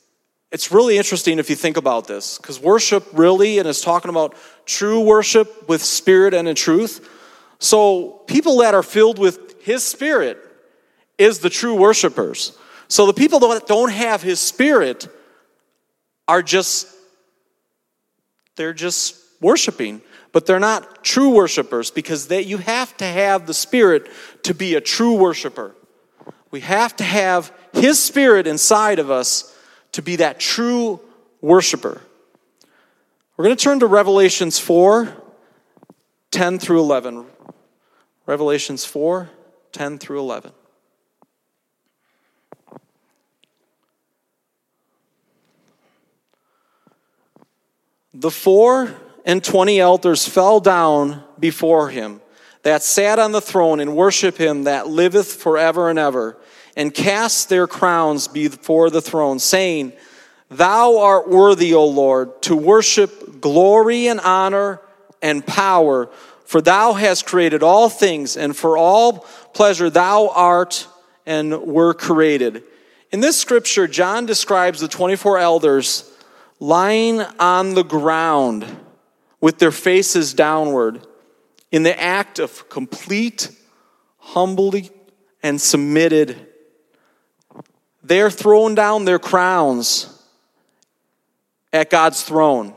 it's 0.52 0.70
really 0.70 0.98
interesting 0.98 1.40
if 1.40 1.50
you 1.50 1.56
think 1.56 1.76
about 1.76 2.06
this 2.06 2.38
because 2.38 2.60
worship 2.60 3.08
really 3.12 3.58
and 3.58 3.66
is 3.66 3.80
talking 3.80 4.08
about 4.08 4.36
true 4.66 5.00
worship 5.00 5.68
with 5.68 5.82
spirit 5.82 6.32
and 6.32 6.46
in 6.46 6.54
truth. 6.54 7.10
So 7.58 8.22
people 8.28 8.58
that 8.58 8.72
are 8.72 8.84
filled 8.84 9.18
with 9.18 9.60
His 9.62 9.82
Spirit 9.82 10.44
is 11.18 11.40
the 11.40 11.50
true 11.50 11.74
worshipers. 11.74 12.56
So 12.88 13.06
the 13.06 13.12
people 13.12 13.40
that 13.40 13.66
don't 13.66 13.92
have 13.92 14.22
His 14.22 14.40
Spirit 14.40 15.08
are 16.26 16.42
just 16.42 16.88
they're 18.56 18.74
just 18.74 19.16
worshiping 19.40 20.02
but 20.30 20.44
they're 20.44 20.60
not 20.60 21.02
true 21.02 21.30
worshipers 21.30 21.90
because 21.90 22.28
they, 22.28 22.42
you 22.42 22.58
have 22.58 22.94
to 22.98 23.04
have 23.04 23.46
the 23.46 23.54
spirit 23.54 24.10
to 24.42 24.52
be 24.52 24.74
a 24.74 24.80
true 24.80 25.16
worshiper 25.16 25.74
we 26.50 26.60
have 26.60 26.96
to 26.96 27.04
have 27.04 27.52
His 27.72 28.02
Spirit 28.02 28.46
inside 28.46 28.98
of 28.98 29.10
us 29.10 29.54
to 29.92 30.02
be 30.02 30.16
that 30.16 30.40
true 30.40 31.00
worshiper. 31.40 32.00
We're 33.36 33.44
going 33.44 33.56
to 33.56 33.62
turn 33.62 33.80
to 33.80 33.86
Revelations 33.86 34.58
4 34.58 35.14
10 36.30 36.58
through 36.58 36.80
11. 36.80 37.26
Revelations 38.26 38.84
4 38.84 39.30
10 39.72 39.98
through 39.98 40.18
11. 40.18 40.52
The 48.20 48.32
four 48.32 48.92
and 49.24 49.44
twenty 49.44 49.78
elders 49.78 50.26
fell 50.26 50.58
down 50.58 51.22
before 51.38 51.88
him 51.88 52.20
that 52.64 52.82
sat 52.82 53.20
on 53.20 53.30
the 53.30 53.40
throne 53.40 53.78
and 53.78 53.94
worship 53.94 54.36
him 54.36 54.64
that 54.64 54.88
liveth 54.88 55.34
forever 55.34 55.88
and 55.88 56.00
ever, 56.00 56.36
and 56.76 56.92
cast 56.92 57.48
their 57.48 57.68
crowns 57.68 58.26
before 58.26 58.90
the 58.90 59.00
throne, 59.00 59.38
saying, 59.38 59.92
Thou 60.50 60.98
art 60.98 61.28
worthy, 61.28 61.72
O 61.74 61.86
Lord, 61.86 62.42
to 62.42 62.56
worship 62.56 63.40
glory 63.40 64.08
and 64.08 64.18
honor 64.18 64.80
and 65.22 65.46
power, 65.46 66.10
for 66.44 66.60
thou 66.60 66.94
hast 66.94 67.24
created 67.24 67.62
all 67.62 67.88
things, 67.88 68.36
and 68.36 68.56
for 68.56 68.76
all 68.76 69.18
pleasure 69.54 69.90
thou 69.90 70.26
art 70.30 70.88
and 71.24 71.62
were 71.62 71.94
created. 71.94 72.64
In 73.12 73.20
this 73.20 73.38
scripture, 73.38 73.86
John 73.86 74.26
describes 74.26 74.80
the 74.80 74.88
24 74.88 75.38
elders 75.38 76.12
lying 76.60 77.20
on 77.20 77.74
the 77.74 77.84
ground 77.84 78.66
with 79.40 79.58
their 79.58 79.70
faces 79.72 80.34
downward 80.34 81.06
in 81.70 81.82
the 81.82 82.00
act 82.00 82.38
of 82.38 82.68
complete, 82.68 83.50
humbly, 84.18 84.90
and 85.42 85.60
submitted. 85.60 86.46
They're 88.02 88.30
throwing 88.30 88.74
down 88.74 89.04
their 89.04 89.18
crowns 89.18 90.14
at 91.72 91.90
God's 91.90 92.22
throne. 92.22 92.74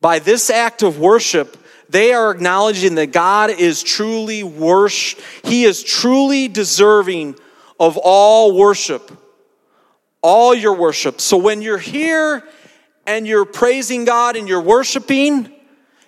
By 0.00 0.18
this 0.18 0.50
act 0.50 0.82
of 0.82 0.98
worship, 0.98 1.56
they 1.88 2.12
are 2.12 2.30
acknowledging 2.30 2.96
that 2.96 3.12
God 3.12 3.50
is 3.50 3.82
truly 3.82 4.42
worship. 4.42 5.20
He 5.44 5.64
is 5.64 5.82
truly 5.82 6.48
deserving 6.48 7.36
of 7.80 7.96
all 7.96 8.56
worship. 8.56 9.10
All 10.22 10.54
your 10.54 10.74
worship. 10.74 11.20
So 11.20 11.36
when 11.36 11.62
you're 11.62 11.78
here 11.78 12.42
and 13.06 13.26
you're 13.26 13.44
praising 13.44 14.04
God 14.04 14.36
and 14.36 14.48
you're 14.48 14.60
worshiping, 14.60 15.52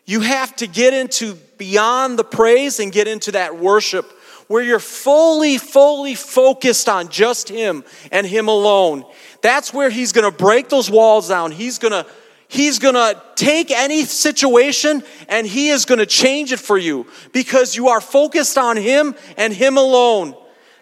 you 0.04 0.20
have 0.20 0.54
to 0.56 0.66
get 0.66 0.92
into 0.92 1.34
beyond 1.56 2.18
the 2.18 2.24
praise 2.24 2.80
and 2.80 2.90
get 2.90 3.06
into 3.06 3.32
that 3.32 3.58
worship 3.58 4.10
where 4.48 4.64
you're 4.64 4.80
fully, 4.80 5.58
fully 5.58 6.16
focused 6.16 6.88
on 6.88 7.08
just 7.08 7.48
Him 7.48 7.84
and 8.10 8.26
Him 8.26 8.48
alone. 8.48 9.04
That's 9.42 9.72
where 9.72 9.90
He's 9.90 10.10
gonna 10.10 10.32
break 10.32 10.68
those 10.68 10.90
walls 10.90 11.28
down. 11.28 11.52
He's 11.52 11.78
gonna 11.78 12.04
He's 12.48 12.80
gonna 12.80 13.22
take 13.36 13.70
any 13.70 14.04
situation 14.04 15.04
and 15.28 15.46
He 15.46 15.68
is 15.68 15.84
gonna 15.84 16.04
change 16.04 16.50
it 16.50 16.58
for 16.58 16.76
you 16.76 17.06
because 17.32 17.76
you 17.76 17.88
are 17.90 18.00
focused 18.00 18.58
on 18.58 18.76
Him 18.76 19.14
and 19.36 19.52
Him 19.52 19.76
alone. 19.76 20.34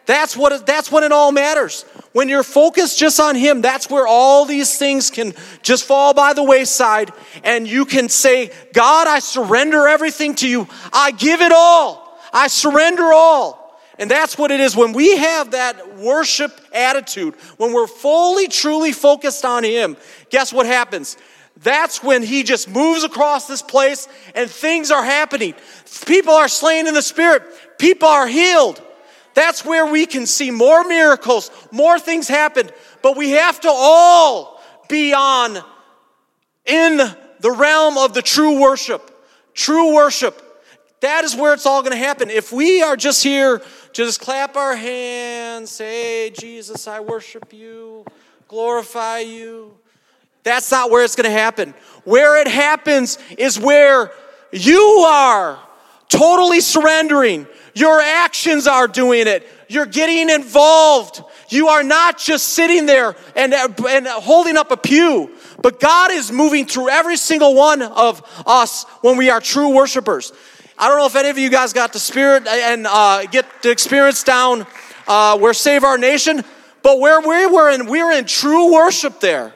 That's 0.08 0.34
what 0.34 0.64
that's 0.64 0.90
when 0.90 1.04
it 1.04 1.12
all 1.12 1.32
matters. 1.32 1.84
When 2.12 2.30
you're 2.30 2.42
focused 2.42 2.98
just 2.98 3.20
on 3.20 3.36
him, 3.36 3.60
that's 3.60 3.90
where 3.90 4.06
all 4.06 4.46
these 4.46 4.78
things 4.78 5.10
can 5.10 5.34
just 5.60 5.84
fall 5.84 6.14
by 6.14 6.32
the 6.32 6.42
wayside 6.42 7.12
and 7.44 7.68
you 7.68 7.84
can 7.84 8.08
say, 8.08 8.50
"God, 8.72 9.06
I 9.06 9.18
surrender 9.18 9.86
everything 9.86 10.34
to 10.36 10.48
you. 10.48 10.66
I 10.94 11.10
give 11.10 11.42
it 11.42 11.52
all. 11.52 12.18
I 12.32 12.46
surrender 12.48 13.12
all." 13.12 13.78
And 13.98 14.10
that's 14.10 14.38
what 14.38 14.50
it 14.50 14.60
is 14.60 14.74
when 14.74 14.94
we 14.94 15.18
have 15.18 15.50
that 15.50 15.98
worship 15.98 16.58
attitude, 16.72 17.34
when 17.58 17.74
we're 17.74 17.86
fully 17.86 18.48
truly 18.48 18.92
focused 18.92 19.44
on 19.44 19.62
him. 19.62 19.98
Guess 20.30 20.54
what 20.54 20.64
happens? 20.64 21.18
That's 21.62 22.02
when 22.02 22.22
he 22.22 22.44
just 22.44 22.66
moves 22.66 23.04
across 23.04 23.46
this 23.46 23.60
place 23.60 24.08
and 24.34 24.50
things 24.50 24.90
are 24.90 25.04
happening. 25.04 25.54
People 26.06 26.32
are 26.32 26.48
slain 26.48 26.86
in 26.86 26.94
the 26.94 27.02
spirit. 27.02 27.42
People 27.78 28.08
are 28.08 28.26
healed. 28.26 28.80
That's 29.38 29.64
where 29.64 29.86
we 29.86 30.04
can 30.04 30.26
see 30.26 30.50
more 30.50 30.82
miracles, 30.82 31.52
more 31.70 32.00
things 32.00 32.26
happen. 32.26 32.68
But 33.02 33.16
we 33.16 33.30
have 33.30 33.60
to 33.60 33.70
all 33.70 34.60
be 34.88 35.14
on 35.14 35.58
in 36.66 36.96
the 37.38 37.50
realm 37.52 37.98
of 37.98 38.14
the 38.14 38.20
true 38.20 38.60
worship. 38.60 39.24
True 39.54 39.94
worship. 39.94 40.42
That 41.02 41.22
is 41.22 41.36
where 41.36 41.54
it's 41.54 41.66
all 41.66 41.82
going 41.82 41.92
to 41.92 42.04
happen. 42.04 42.30
If 42.30 42.50
we 42.50 42.82
are 42.82 42.96
just 42.96 43.22
here, 43.22 43.62
just 43.92 44.20
clap 44.20 44.56
our 44.56 44.74
hands, 44.74 45.70
say, 45.70 46.30
Jesus, 46.30 46.88
I 46.88 46.98
worship 46.98 47.52
you, 47.52 48.04
glorify 48.48 49.20
you. 49.20 49.78
That's 50.42 50.68
not 50.72 50.90
where 50.90 51.04
it's 51.04 51.14
going 51.14 51.30
to 51.30 51.38
happen. 51.38 51.74
Where 52.02 52.40
it 52.40 52.48
happens 52.48 53.20
is 53.38 53.56
where 53.56 54.10
you 54.50 54.82
are 55.06 55.60
totally 56.08 56.60
surrendering. 56.60 57.46
Your 57.78 58.00
actions 58.00 58.66
are 58.66 58.88
doing 58.88 59.28
it. 59.28 59.46
You're 59.68 59.86
getting 59.86 60.30
involved. 60.30 61.22
You 61.48 61.68
are 61.68 61.84
not 61.84 62.18
just 62.18 62.48
sitting 62.48 62.86
there 62.86 63.14
and, 63.36 63.54
and 63.54 64.06
holding 64.08 64.56
up 64.56 64.72
a 64.72 64.76
pew, 64.76 65.30
but 65.62 65.78
God 65.78 66.10
is 66.10 66.32
moving 66.32 66.66
through 66.66 66.88
every 66.88 67.16
single 67.16 67.54
one 67.54 67.80
of 67.82 68.20
us 68.44 68.82
when 69.02 69.16
we 69.16 69.30
are 69.30 69.40
true 69.40 69.76
worshipers. 69.76 70.32
I 70.76 70.88
don't 70.88 70.98
know 70.98 71.06
if 71.06 71.14
any 71.14 71.28
of 71.28 71.38
you 71.38 71.50
guys 71.50 71.72
got 71.72 71.92
the 71.92 72.00
spirit 72.00 72.48
and 72.48 72.84
uh, 72.88 73.26
get 73.26 73.46
the 73.62 73.70
experience 73.70 74.24
down 74.24 74.66
uh, 75.06 75.38
where 75.38 75.54
Save 75.54 75.84
Our 75.84 75.98
Nation, 75.98 76.42
but 76.82 76.98
where 76.98 77.20
we 77.20 77.46
were 77.46 77.70
in, 77.70 77.86
we 77.86 78.02
were 78.02 78.10
in 78.10 78.24
true 78.24 78.72
worship 78.72 79.20
there. 79.20 79.54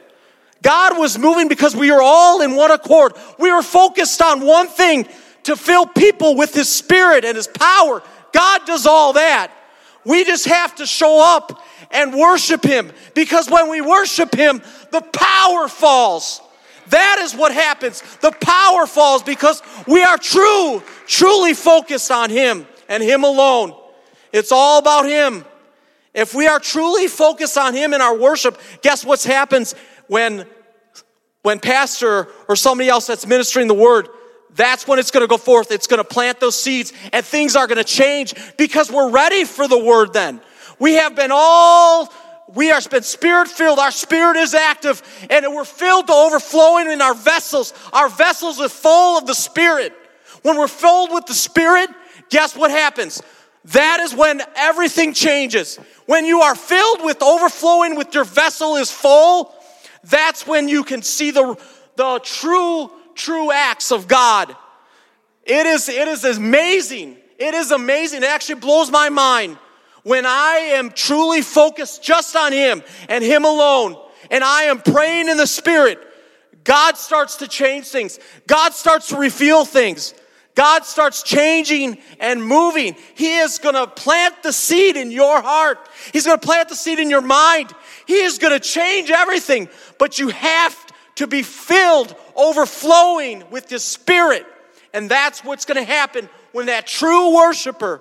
God 0.63 0.97
was 0.97 1.19
moving 1.19 1.49
because 1.49 1.75
we 1.75 1.91
were 1.91 2.01
all 2.01 2.41
in 2.41 2.55
one 2.55 2.71
accord. 2.71 3.15
We 3.41 3.53
were 3.53 3.63
focused 3.63 4.23
on 4.23 4.47
one 4.47 4.69
thing 4.69 5.09
to 5.45 5.57
fill 5.57 5.87
people 5.87 6.37
with 6.37 6.55
His 6.55 6.69
Spirit 6.69 7.25
and 7.25 7.37
His 7.37 7.49
power 7.49 8.03
God 8.33 8.67
does 8.67 8.87
all 8.87 9.13
that. 9.15 9.53
We 10.05 10.25
just 10.25 10.47
have 10.47 10.75
to 10.77 10.87
show 10.87 11.23
up 11.23 11.63
and 11.91 12.15
worship 12.15 12.65
Him 12.65 12.91
because 13.15 13.49
when 13.49 13.69
we 13.69 13.81
worship 13.81 14.35
Him, 14.35 14.63
the 14.91 15.03
power 15.13 15.69
falls. 15.69 16.41
That 16.89 17.21
is 17.21 17.35
what 17.35 17.53
happens. 17.53 18.03
The 18.19 18.33
power 18.33 18.87
falls 18.87 19.23
because 19.23 19.63
we 19.87 20.03
are 20.03 20.19
true, 20.19 20.83
truly 21.07 21.55
focused 21.55 22.11
on 22.11 22.31
Him 22.31 22.67
and 22.89 23.03
Him 23.03 23.23
alone. 23.23 23.75
It's 24.33 24.51
all 24.51 24.79
about 24.79 25.07
Him. 25.07 25.45
If 26.15 26.35
we 26.35 26.47
are 26.47 26.59
truly 26.59 27.07
focused 27.07 27.57
on 27.57 27.75
Him 27.75 27.95
in 27.95 28.01
our 28.01 28.17
worship, 28.17 28.61
guess 28.83 29.05
what 29.05 29.23
happens 29.23 29.75
when, 30.09 30.47
when 31.43 31.61
pastor 31.61 32.29
or 32.49 32.57
somebody 32.57 32.89
else 32.89 33.07
that's 33.07 33.27
ministering 33.27 33.69
the 33.69 33.75
word, 33.75 34.09
that's 34.55 34.87
when 34.87 34.99
it's 34.99 35.11
going 35.11 35.23
to 35.23 35.29
go 35.29 35.39
forth. 35.39 35.71
It's 35.71 35.87
going 35.87 35.99
to 35.99 36.05
plant 36.05 36.41
those 36.41 36.61
seeds 36.61 36.93
and 37.13 37.25
things 37.25 37.57
are 37.57 37.67
going 37.67 37.79
to 37.79 37.85
change 37.85 38.35
because 38.57 38.91
we're 38.91 39.11
ready 39.11 39.45
for 39.45 39.67
the 39.67 39.79
word 39.79 40.13
then. 40.13 40.41
We 40.79 40.95
have 40.95 41.15
been 41.15 41.31
all, 41.33 42.13
we 42.55 42.71
are 42.71 42.81
been 42.91 43.03
spirit 43.03 43.49
filled. 43.49 43.79
Our 43.79 43.91
spirit 43.91 44.37
is 44.37 44.55
active 44.55 45.03
and 45.31 45.47
we're 45.55 45.65
filled 45.65 46.09
to 46.09 46.13
overflowing 46.13 46.91
in 46.91 47.01
our 47.01 47.15
vessels. 47.15 47.73
Our 47.93 48.09
vessels 48.09 48.61
are 48.61 48.69
full 48.69 49.19
of 49.19 49.27
the 49.27 49.35
spirit. 49.35 49.95
When 50.43 50.59
we're 50.59 50.69
filled 50.69 51.13
with 51.13 51.27
the 51.27 51.35
spirit, 51.35 51.89
guess 52.29 52.57
what 52.57 52.71
happens? 52.71 53.23
That 53.67 54.01
is 54.01 54.15
when 54.15 54.43
everything 54.57 55.15
changes. 55.15 55.77
When 56.07 56.27
you 56.27 56.41
are 56.41 56.55
filled 56.55 57.05
with 57.05 57.23
overflowing 57.23 57.97
with 57.97 58.13
your 58.15 58.25
vessel 58.25 58.77
is 58.77 58.91
full, 58.91 59.55
that's 60.05 60.47
when 60.47 60.69
you 60.69 60.83
can 60.83 61.03
see 61.03 61.31
the, 61.31 61.57
the 61.97 62.21
true, 62.25 62.91
true 63.15 63.51
acts 63.53 63.93
of 63.93 64.09
God. 64.09 64.55
It 65.45 65.67
is, 65.67 65.89
it 65.89 66.09
is 66.09 66.25
amazing. 66.25 67.17
It 67.39 67.55
is 67.55 67.71
amazing. 67.71 68.23
It 68.23 68.29
actually 68.29 68.61
blows 68.61 68.91
my 68.91 69.09
mind 69.09 69.59
when 70.05 70.27
I 70.27 70.73
am 70.75 70.91
truly 70.91 71.43
focused 71.43 72.03
just 72.03 72.37
on 72.37 72.53
Him 72.53 72.83
and 73.09 73.23
Him 73.25 73.45
alone, 73.45 73.97
and 74.31 74.43
I 74.45 74.65
am 74.65 74.81
praying 74.81 75.29
in 75.29 75.37
the 75.37 75.47
Spirit. 75.47 75.99
God 76.65 76.97
starts 76.97 77.37
to 77.37 77.49
change 77.49 77.89
things. 77.89 78.19
God 78.47 78.73
starts 78.73 79.09
to 79.09 79.17
reveal 79.17 79.65
things. 79.65 80.15
God 80.55 80.85
starts 80.85 81.23
changing 81.23 81.99
and 82.21 82.45
moving. 82.45 82.95
He 83.15 83.39
is 83.39 83.59
going 83.59 83.75
to 83.75 83.87
plant 83.87 84.43
the 84.43 84.53
seed 84.53 84.97
in 84.97 85.11
your 85.11 85.41
heart. 85.41 85.79
He's 86.13 86.27
going 86.27 86.39
to 86.39 86.47
plant 86.47 86.69
the 86.69 86.77
seed 86.77 86.99
in 86.99 87.09
your 87.09 87.23
mind. 87.23 87.73
He 88.07 88.17
is 88.17 88.39
going 88.39 88.53
to 88.53 88.61
change 88.61 89.11
everything, 89.11 89.69
but 89.99 90.19
you 90.19 90.29
have 90.29 90.82
to 91.17 91.27
be 91.27 91.43
filled, 91.43 92.15
overflowing 92.35 93.45
with 93.51 93.69
the 93.69 93.79
Spirit. 93.79 94.47
And 94.93 95.11
that's 95.11 95.45
what's 95.45 95.65
going 95.65 95.79
to 95.79 95.91
happen 95.91 96.29
when 96.53 96.67
that 96.67 96.87
true 96.87 97.35
worshiper 97.35 98.01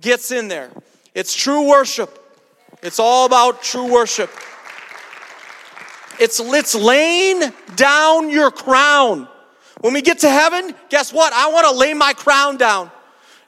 gets 0.00 0.30
in 0.30 0.48
there. 0.48 0.70
It's 1.14 1.34
true 1.34 1.68
worship. 1.68 2.22
It's 2.82 2.98
all 2.98 3.26
about 3.26 3.62
true 3.62 3.90
worship. 3.90 4.30
It's, 6.18 6.40
it's 6.40 6.74
laying 6.74 7.42
down 7.74 8.30
your 8.30 8.50
crown. 8.50 9.28
When 9.80 9.92
we 9.92 10.02
get 10.02 10.20
to 10.20 10.30
heaven, 10.30 10.74
guess 10.88 11.12
what? 11.12 11.32
I 11.32 11.50
want 11.50 11.66
to 11.66 11.72
lay 11.72 11.94
my 11.94 12.12
crown 12.12 12.56
down 12.56 12.90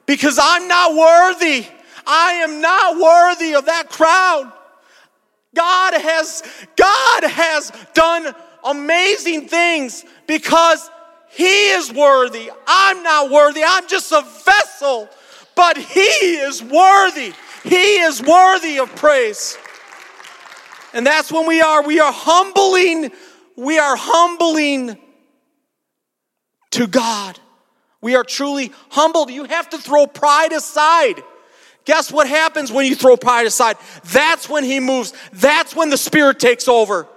because 0.07 0.39
I'm 0.41 0.69
not 0.69 0.95
worthy. 0.95 1.67
I 2.07 2.33
am 2.35 2.61
not 2.61 2.99
worthy 2.99 3.55
of 3.55 3.67
that 3.67 3.91
crown. 3.91 4.53
God 5.55 5.95
has, 5.95 6.43
God 6.77 7.25
has 7.25 7.73
done 7.95 8.35
amazing 8.65 9.49
things 9.49 10.05
because 10.27 10.91
He 11.31 11.71
is 11.71 11.93
worthy. 11.93 12.51
I'm 12.67 13.03
not 13.03 13.31
worthy. 13.31 13.63
I'm 13.67 13.89
just 13.89 14.13
a 14.13 14.23
vessel, 14.45 15.09
but 15.55 15.77
He 15.77 16.01
is 16.01 16.63
worthy. 16.63 17.33
He 17.65 17.99
is 17.99 18.23
worthy 18.23 18.79
of 18.79 18.95
praise. 18.97 19.59
And 20.93 21.07
that's 21.07 21.31
when 21.31 21.47
we 21.47 21.61
are, 21.61 21.83
we 21.83 22.01
are 22.01 22.13
humbling, 22.13 23.11
we 23.57 23.79
are 23.79 23.97
humbling 23.97 24.97
to 26.71 26.87
God. 26.87 27.39
We 28.01 28.15
are 28.15 28.25
truly 28.25 28.73
humbled. 28.91 29.31
You 29.31 29.45
have 29.45 29.71
to 29.71 29.79
throw 29.79 30.07
pride 30.07 30.53
aside. 30.53 31.23
Guess 31.85 32.13
what 32.13 32.29
happens 32.29 32.71
when 32.71 32.87
you 32.87 32.95
throw 32.95 33.17
pride 33.17 33.47
aside? 33.47 33.77
That's 34.13 34.49
when 34.49 34.63
He 34.63 34.79
moves. 34.79 35.13
That's 35.33 35.75
when 35.75 35.91
the 35.91 35.97
Spirit 35.97 36.39
takes 36.39 36.69
over. 36.69 37.09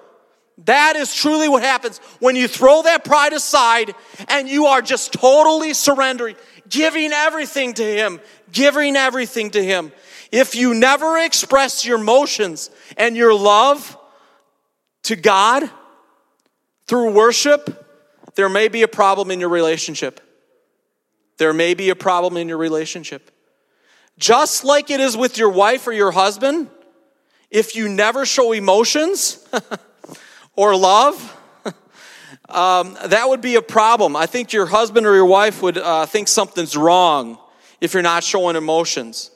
That 0.66 0.96
is 0.96 1.14
truly 1.14 1.50
what 1.50 1.64
happens 1.64 1.98
when 2.20 2.36
you 2.36 2.48
throw 2.48 2.84
that 2.84 3.04
pride 3.04 3.34
aside 3.34 3.94
and 4.28 4.48
you 4.48 4.66
are 4.68 4.82
just 4.82 5.14
totally 5.14 5.74
surrendering, 5.74 6.36
giving 6.70 7.12
everything 7.12 7.74
to 7.74 7.84
Him, 7.84 8.20
giving 8.52 8.96
everything 8.96 9.50
to 9.52 9.64
Him. 9.64 9.92
If 10.32 10.56
you 10.56 10.74
never 10.74 11.18
express 11.18 11.86
your 11.86 12.00
emotions 12.00 12.70
and 12.96 13.18
your 13.18 13.34
love 13.34 13.98
to 15.04 15.16
God 15.16 15.70
through 16.86 17.14
worship, 17.14 17.88
there 18.36 18.50
may 18.50 18.68
be 18.68 18.84
a 18.84 18.88
problem 18.88 19.32
in 19.32 19.40
your 19.40 19.50
relationship. 19.50 20.22
There 21.38 21.54
may 21.54 21.74
be 21.74 21.90
a 21.90 21.96
problem 21.96 22.38
in 22.38 22.48
your 22.48 22.58
relationship. 22.58 23.32
Just 24.18 24.64
like 24.64 24.92
it 24.92 25.00
is 25.00 25.18
with 25.18 25.38
your 25.38 25.50
wife 25.50 25.88
or 25.88 25.92
your 25.92 26.12
husband, 26.12 26.70
if 27.50 27.76
you 27.76 27.90
never 27.90 28.26
show 28.26 28.52
emotions 28.52 29.44
or 30.56 30.76
love, 30.76 31.38
um, 32.50 32.98
that 33.06 33.28
would 33.28 33.42
be 33.42 33.56
a 33.56 33.62
problem. 33.62 34.16
I 34.16 34.26
think 34.26 34.54
your 34.54 34.66
husband 34.66 35.06
or 35.06 35.16
your 35.16 35.26
wife 35.26 35.62
would 35.62 35.78
uh, 35.78 36.06
think 36.06 36.28
something's 36.28 36.76
wrong 36.76 37.38
if 37.80 37.94
you're 37.94 38.04
not 38.04 38.24
showing 38.24 38.56
emotions. 38.56 39.32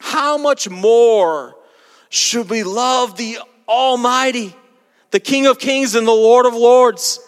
How 0.00 0.36
much 0.36 0.68
more 0.68 1.56
should 2.08 2.50
we 2.50 2.64
love 2.64 3.16
the 3.16 3.38
Almighty, 3.68 4.54
the 5.10 5.20
King 5.20 5.46
of 5.46 5.58
Kings 5.58 5.94
and 5.94 6.06
the 6.06 6.12
Lord 6.12 6.46
of 6.46 6.54
Lords? 6.54 7.20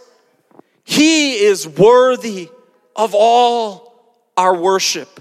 He 0.84 1.34
is 1.34 1.66
worthy 1.66 2.50
of 2.96 3.14
all 3.14 3.94
our 4.36 4.54
worship. 4.54 5.20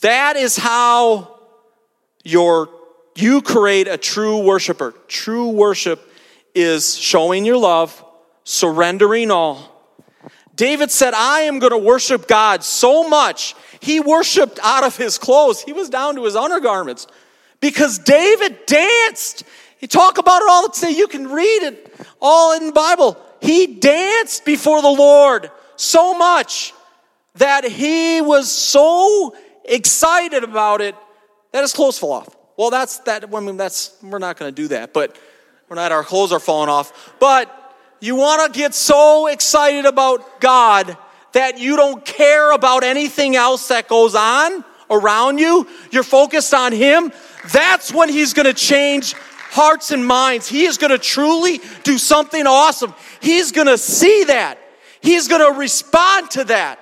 That 0.00 0.36
is 0.36 0.56
how 0.56 1.38
your 2.24 2.68
you 3.16 3.42
create 3.42 3.88
a 3.88 3.96
true 3.96 4.38
worshiper. 4.38 4.94
True 5.08 5.48
worship 5.48 6.12
is 6.54 6.96
showing 6.96 7.44
your 7.44 7.56
love, 7.56 8.04
surrendering 8.44 9.30
all. 9.30 9.72
David 10.54 10.90
said, 10.90 11.12
I 11.14 11.42
am 11.42 11.58
going 11.58 11.72
to 11.72 11.78
worship 11.78 12.26
God 12.26 12.64
so 12.64 13.08
much. 13.08 13.54
He 13.80 14.00
worshiped 14.00 14.58
out 14.62 14.84
of 14.84 14.96
his 14.96 15.18
clothes. 15.18 15.60
He 15.60 15.72
was 15.72 15.90
down 15.90 16.16
to 16.16 16.24
his 16.24 16.34
undergarments 16.34 17.06
because 17.60 17.98
David 17.98 18.64
danced. 18.66 19.44
You 19.80 19.88
talk 19.88 20.18
about 20.18 20.42
it 20.42 20.48
all 20.50 20.68
the 20.68 20.74
time. 20.74 20.94
You 20.94 21.08
can 21.08 21.28
read 21.30 21.62
it 21.62 21.94
all 22.20 22.56
in 22.56 22.66
the 22.66 22.72
Bible. 22.72 23.18
He 23.40 23.66
danced 23.66 24.44
before 24.44 24.80
the 24.80 24.88
Lord 24.88 25.50
so 25.76 26.16
much 26.16 26.72
that 27.34 27.64
he 27.64 28.20
was 28.20 28.50
so 28.50 29.36
excited 29.64 30.42
about 30.42 30.80
it 30.80 30.94
that 31.52 31.62
his 31.62 31.72
clothes 31.72 31.98
fell 31.98 32.12
off. 32.12 32.35
Well, 32.56 32.70
that's 32.70 32.98
that. 33.00 33.32
I 33.32 33.40
mean, 33.40 33.56
that's 33.56 33.96
we're 34.02 34.18
not 34.18 34.38
going 34.38 34.54
to 34.54 34.62
do 34.62 34.68
that, 34.68 34.92
but 34.92 35.16
we're 35.68 35.76
not. 35.76 35.92
Our 35.92 36.04
clothes 36.04 36.32
are 36.32 36.40
falling 36.40 36.70
off. 36.70 37.14
But 37.18 37.52
you 38.00 38.16
want 38.16 38.52
to 38.52 38.58
get 38.58 38.74
so 38.74 39.26
excited 39.26 39.84
about 39.84 40.40
God 40.40 40.96
that 41.32 41.58
you 41.58 41.76
don't 41.76 42.04
care 42.04 42.52
about 42.52 42.82
anything 42.82 43.36
else 43.36 43.68
that 43.68 43.88
goes 43.88 44.14
on 44.14 44.64
around 44.90 45.38
you. 45.38 45.66
You're 45.90 46.02
focused 46.02 46.54
on 46.54 46.72
Him. 46.72 47.12
That's 47.52 47.92
when 47.92 48.08
He's 48.08 48.32
going 48.32 48.46
to 48.46 48.54
change 48.54 49.14
hearts 49.50 49.90
and 49.90 50.04
minds. 50.06 50.48
He 50.48 50.64
is 50.64 50.78
going 50.78 50.90
to 50.90 50.98
truly 50.98 51.60
do 51.82 51.98
something 51.98 52.46
awesome. 52.46 52.94
He's 53.20 53.52
going 53.52 53.66
to 53.66 53.78
see 53.78 54.24
that. 54.24 54.58
He's 55.00 55.28
going 55.28 55.52
to 55.52 55.58
respond 55.58 56.30
to 56.32 56.44
that. 56.44 56.78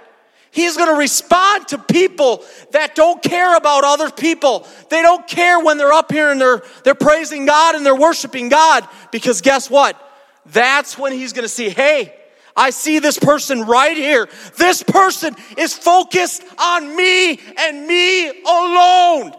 He's 0.54 0.76
going 0.76 0.88
to 0.88 0.96
respond 0.96 1.66
to 1.68 1.78
people 1.78 2.44
that 2.70 2.94
don't 2.94 3.20
care 3.20 3.56
about 3.56 3.82
other 3.82 4.08
people. 4.08 4.68
They 4.88 5.02
don't 5.02 5.26
care 5.26 5.58
when 5.58 5.78
they're 5.78 5.92
up 5.92 6.12
here 6.12 6.30
and 6.30 6.40
they're, 6.40 6.62
they're 6.84 6.94
praising 6.94 7.44
God 7.44 7.74
and 7.74 7.84
they're 7.84 7.96
worshiping 7.96 8.50
God 8.50 8.86
because 9.10 9.40
guess 9.40 9.68
what? 9.68 10.00
That's 10.46 10.96
when 10.96 11.12
he's 11.12 11.32
going 11.32 11.42
to 11.42 11.48
see, 11.48 11.70
hey, 11.70 12.14
I 12.56 12.70
see 12.70 13.00
this 13.00 13.18
person 13.18 13.62
right 13.62 13.96
here. 13.96 14.28
This 14.56 14.84
person 14.84 15.34
is 15.58 15.74
focused 15.74 16.44
on 16.56 16.94
me 16.94 17.40
and 17.58 17.88
me 17.88 18.28
alone. 18.28 19.32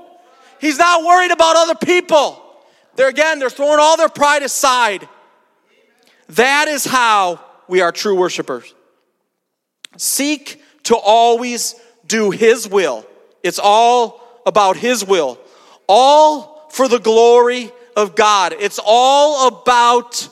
He's 0.60 0.78
not 0.78 1.06
worried 1.06 1.32
about 1.32 1.56
other 1.56 1.75
people. 1.75 2.43
They're 2.97 3.08
again, 3.08 3.39
they're 3.39 3.49
throwing 3.49 3.80
all 3.80 3.95
their 3.95 4.10
pride 4.10 4.43
aside. 4.43 5.08
That 6.28 6.67
is 6.67 6.84
how 6.84 7.39
we 7.69 7.80
are 7.80 7.93
true 7.93 8.17
worshipers. 8.17 8.73
Seek 9.95 10.62
to 10.86 10.95
always 10.95 11.76
do 12.08 12.32
His 12.32 12.67
will. 12.67 13.06
It's 13.43 13.60
all 13.60 14.21
about 14.45 14.78
His 14.78 15.06
will. 15.06 15.39
All 15.88 16.67
for 16.71 16.88
the 16.88 17.00
glory 17.00 17.71
of 17.95 18.15
God. 18.15 18.54
It's 18.60 18.80
all 18.84 19.48
about 19.48 20.28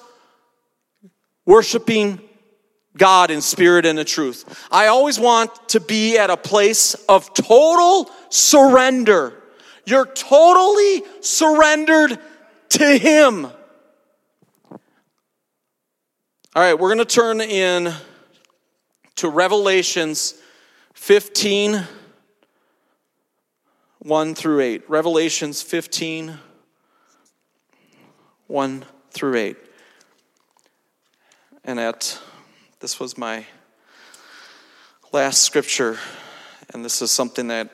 worshiping 1.46 2.20
God 2.98 3.32
in 3.32 3.42
spirit 3.42 3.86
and 3.86 3.98
in 3.98 4.06
truth. 4.06 4.68
I 4.72 4.88
always 4.88 5.20
want 5.20 5.70
to 5.70 5.80
be 5.80 6.18
at 6.18 6.30
a 6.30 6.38
place 6.38 6.94
of 7.08 7.34
total 7.34 8.10
surrender. 8.30 9.34
You're 9.86 10.06
totally 10.06 11.04
surrendered 11.22 12.20
to 12.70 12.98
Him. 12.98 13.46
All 16.56 16.62
right, 16.62 16.78
we're 16.78 16.94
going 16.94 17.00
to 17.00 17.06
turn 17.06 17.42
in 17.42 17.92
to 19.16 19.30
Revelations 19.30 20.36
15, 21.04 21.84
1 24.00 24.36
through 24.36 24.62
8. 24.62 24.89
Revelations 24.89 25.62
15, 25.62 26.39
1 28.48 28.86
through 29.12 29.36
8. 29.36 29.58
And 31.66 31.78
at 31.78 32.18
this 32.80 33.02
was 33.02 33.18
my 33.18 33.46
last 35.12 35.42
scripture, 35.42 36.00
and 36.74 36.86
this 36.86 37.02
is 37.02 37.12
something 37.12 37.50
that 37.50 37.70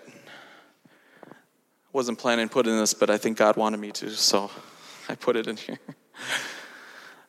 wasn't 1.93 2.17
planning 2.17 2.47
to 2.47 2.51
put 2.51 2.65
in 2.65 2.79
this, 2.79 2.95
but 2.95 3.11
I 3.11 3.19
think 3.19 3.37
God 3.37 3.57
wanted 3.57 3.79
me 3.79 3.91
to, 3.91 4.09
so 4.09 4.49
I 5.07 5.13
put 5.13 5.35
it 5.35 5.45
in 5.45 5.55
here. 5.55 5.77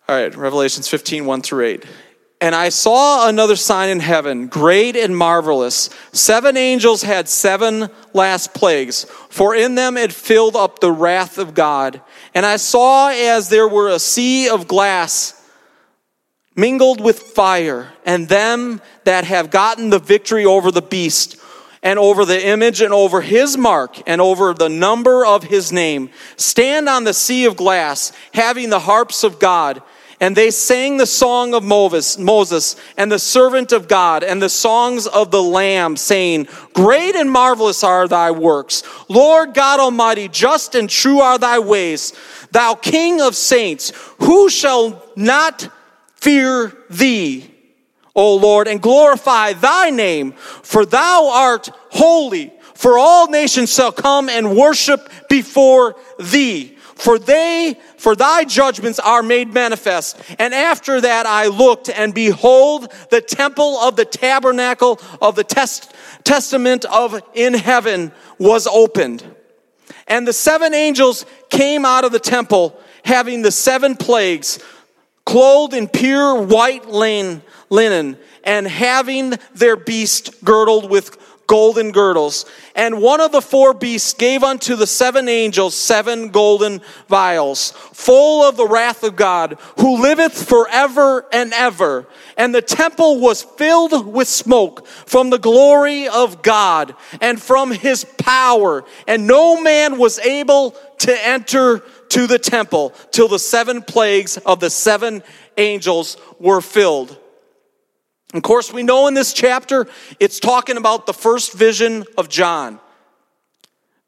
All 0.09 0.17
right, 0.17 0.35
Revelations 0.35 0.89
15, 0.89 1.27
1 1.27 1.43
through 1.43 1.67
8. 1.67 1.85
And 2.43 2.55
I 2.55 2.71
saw 2.71 3.29
another 3.29 3.55
sign 3.55 3.91
in 3.91 4.01
heaven, 4.01 4.47
great 4.47 4.97
and 4.97 5.15
marvelous. 5.15 5.91
Seven 6.13 6.57
angels 6.57 7.03
had 7.03 7.29
seven 7.29 7.91
last 8.15 8.55
plagues, 8.55 9.05
for 9.29 9.55
in 9.55 9.75
them 9.75 9.99
it 9.99 10.11
filled 10.11 10.57
up 10.57 10.79
the 10.79 10.91
wrath 10.91 11.37
of 11.37 11.53
God. 11.53 12.01
And 12.35 12.47
I 12.47 12.57
saw 12.57 13.11
as 13.11 13.51
there 13.51 13.69
were 13.69 13.89
a 13.89 13.99
sea 13.99 14.49
of 14.49 14.67
glass 14.67 15.37
mingled 16.57 17.01
with 17.01 17.21
fire, 17.21 17.93
and 18.07 18.29
them 18.29 18.81
that 19.05 19.25
have 19.25 19.51
gotten 19.51 19.91
the 19.91 19.99
victory 19.99 20.45
over 20.45 20.71
the 20.71 20.83
beast, 20.83 21.37
and 21.83 21.99
over 21.99 22.25
the 22.25 22.47
image, 22.47 22.81
and 22.81 22.93
over 22.93 23.21
his 23.21 23.57
mark, 23.57 24.03
and 24.07 24.21
over 24.21 24.53
the 24.53 24.69
number 24.69 25.25
of 25.25 25.45
his 25.45 25.73
name, 25.73 26.11
stand 26.37 26.89
on 26.89 27.05
the 27.05 27.15
sea 27.15 27.45
of 27.45 27.57
glass, 27.57 28.13
having 28.35 28.69
the 28.71 28.81
harps 28.81 29.25
of 29.25 29.39
God 29.39 29.83
and 30.21 30.37
they 30.37 30.51
sang 30.51 30.99
the 30.99 31.07
song 31.07 31.55
of 31.55 31.65
Moses 31.65 32.77
and 32.99 33.11
the 33.11 33.19
servant 33.19 33.73
of 33.73 33.89
God 33.89 34.23
and 34.23 34.41
the 34.41 34.51
songs 34.51 35.07
of 35.07 35.31
the 35.31 35.43
Lamb, 35.43 35.97
saying, 35.97 36.47
Great 36.75 37.17
and 37.17 37.31
marvelous 37.31 37.83
are 37.83 38.07
thy 38.07 38.31
works. 38.31 38.83
Lord 39.09 39.55
God 39.55 39.81
Almighty, 39.81 40.29
just 40.29 40.75
and 40.75 40.91
true 40.91 41.21
are 41.21 41.39
thy 41.39 41.59
ways. 41.59 42.13
Thou 42.53 42.75
King 42.75 43.23
of 43.23 43.35
saints, 43.35 43.93
who 44.19 44.51
shall 44.51 45.03
not 45.17 45.71
fear 46.17 46.77
thee, 46.91 47.51
O 48.15 48.37
Lord, 48.37 48.69
and 48.69 48.83
glorify 48.83 49.55
thy 49.55 49.89
name? 49.89 50.33
For 50.33 50.85
thou 50.85 51.31
art 51.33 51.71
holy. 51.91 52.53
For 52.75 52.99
all 52.99 53.29
nations 53.29 53.73
shall 53.73 53.93
come 53.93 54.29
and 54.29 54.55
worship 54.55 55.11
before 55.29 55.97
thee 56.19 56.77
for 57.01 57.19
they, 57.19 57.79
for 57.97 58.15
thy 58.15 58.45
judgments 58.45 58.99
are 58.99 59.23
made 59.23 59.55
manifest. 59.55 60.21
And 60.39 60.53
after 60.53 61.01
that 61.01 61.25
I 61.25 61.47
looked, 61.47 61.89
and 61.89 62.13
behold, 62.13 62.93
the 63.11 63.23
temple 63.23 63.79
of 63.79 63.97
the 63.97 64.05
tabernacle 64.05 65.01
of 65.23 65.35
the 65.35 65.43
test, 65.43 65.95
testament 66.25 66.85
of 66.85 67.19
in 67.33 67.55
heaven 67.55 68.13
was 68.39 68.67
opened. 68.67 69.25
And 70.07 70.29
the 70.29 70.35
seven 70.35 70.75
angels 70.75 71.25
came 71.49 71.87
out 71.87 72.05
of 72.05 72.13
the 72.13 72.21
temple, 72.21 72.79
having 73.03 73.41
the 73.41 73.51
seven 73.51 73.97
plagues, 73.97 74.59
clothed 75.25 75.73
in 75.73 75.89
pure 75.89 76.43
white 76.43 76.87
linen, 76.87 78.19
and 78.45 78.69
having 78.69 79.39
their 79.55 79.77
beast 79.77 80.45
girdled 80.45 80.91
with 80.91 81.17
golden 81.51 81.91
girdles. 81.91 82.47
And 82.77 83.03
one 83.03 83.21
of 83.21 83.33
the 83.33 83.43
four 83.43 83.75
beasts 83.75 84.15
gave 84.15 84.45
unto 84.45 84.77
the 84.77 84.87
seven 84.87 85.29
angels 85.29 85.75
seven 85.75 86.29
golden 86.29 86.81
vials, 87.09 87.73
full 87.93 88.45
of 88.45 88.57
the 88.57 88.69
wrath 88.69 89.03
of 89.03 89.17
God, 89.17 89.59
who 89.81 90.01
liveth 90.01 90.49
forever 90.49 91.27
and 91.33 91.53
ever. 91.53 92.07
And 92.37 92.55
the 92.55 92.63
temple 92.63 93.19
was 93.19 93.43
filled 93.43 94.07
with 94.07 94.29
smoke 94.29 94.87
from 94.87 95.31
the 95.31 95.41
glory 95.41 96.07
of 96.07 96.41
God 96.41 96.95
and 97.21 97.43
from 97.43 97.73
his 97.73 98.05
power. 98.05 98.85
And 99.09 99.27
no 99.27 99.61
man 99.61 99.99
was 99.99 100.21
able 100.21 100.77
to 100.99 101.27
enter 101.27 101.83
to 102.11 102.29
the 102.29 102.39
temple 102.39 102.95
till 103.11 103.27
the 103.27 103.41
seven 103.41 103.83
plagues 103.83 104.37
of 104.37 104.61
the 104.61 104.71
seven 104.71 105.25
angels 105.57 106.17
were 106.39 106.61
filled. 106.61 107.20
Of 108.33 108.43
course, 108.43 108.73
we 108.73 108.83
know 108.83 109.09
in 109.09 109.15
this 109.15 109.33
chapter 109.33 109.87
it's 110.21 110.39
talking 110.39 110.77
about 110.77 111.07
the 111.07 111.13
first 111.13 111.53
vision 111.53 112.05
of 112.17 112.29
John. 112.29 112.79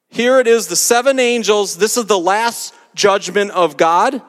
Here 0.08 0.38
it 0.38 0.46
is 0.46 0.68
the 0.68 0.76
seven 0.76 1.18
angels. 1.18 1.76
This 1.76 1.96
is 1.96 2.06
the 2.06 2.18
last 2.18 2.74
judgment 2.94 3.50
of 3.52 3.76
God. 3.76 4.22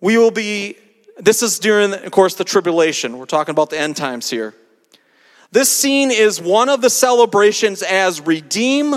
We 0.00 0.18
will 0.18 0.30
be, 0.30 0.76
this 1.16 1.42
is 1.42 1.58
during, 1.58 1.94
of 1.94 2.10
course, 2.12 2.34
the 2.34 2.44
tribulation. 2.44 3.18
We're 3.18 3.26
talking 3.26 3.52
about 3.52 3.70
the 3.70 3.78
end 3.78 3.96
times 3.96 4.28
here. 4.30 4.54
This 5.50 5.68
scene 5.68 6.10
is 6.10 6.40
one 6.40 6.68
of 6.68 6.80
the 6.80 6.90
celebrations 6.90 7.82
as 7.82 8.20
redeem 8.20 8.94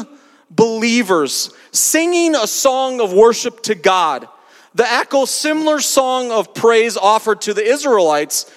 believers 0.49 1.53
singing 1.71 2.35
a 2.35 2.47
song 2.47 3.01
of 3.01 3.11
worship 3.11 3.61
to 3.63 3.75
God. 3.75 4.27
The 4.73 4.89
echo 4.89 5.25
similar 5.25 5.79
song 5.79 6.31
of 6.31 6.53
praise 6.53 6.95
offered 6.97 7.41
to 7.41 7.53
the 7.53 7.63
Israelites 7.63 8.51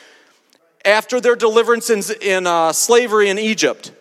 after 0.85 1.21
their 1.21 1.37
deliverance 1.37 1.91
in, 1.91 2.03
in 2.21 2.47
uh, 2.47 2.73
slavery 2.73 3.29
in 3.29 3.39
Egypt. 3.39 3.93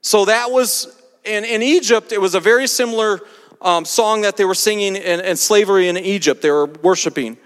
So 0.00 0.24
that 0.26 0.50
was, 0.50 1.00
in, 1.24 1.44
in 1.44 1.62
Egypt, 1.62 2.12
it 2.12 2.20
was 2.20 2.34
a 2.34 2.40
very 2.40 2.66
similar 2.66 3.20
um, 3.60 3.84
song 3.84 4.22
that 4.22 4.36
they 4.36 4.44
were 4.44 4.54
singing 4.54 4.96
in, 4.96 5.20
in 5.20 5.36
slavery 5.36 5.88
in 5.88 5.96
Egypt. 5.96 6.42
They 6.42 6.50
were 6.50 6.66
worshiping. 6.66 7.38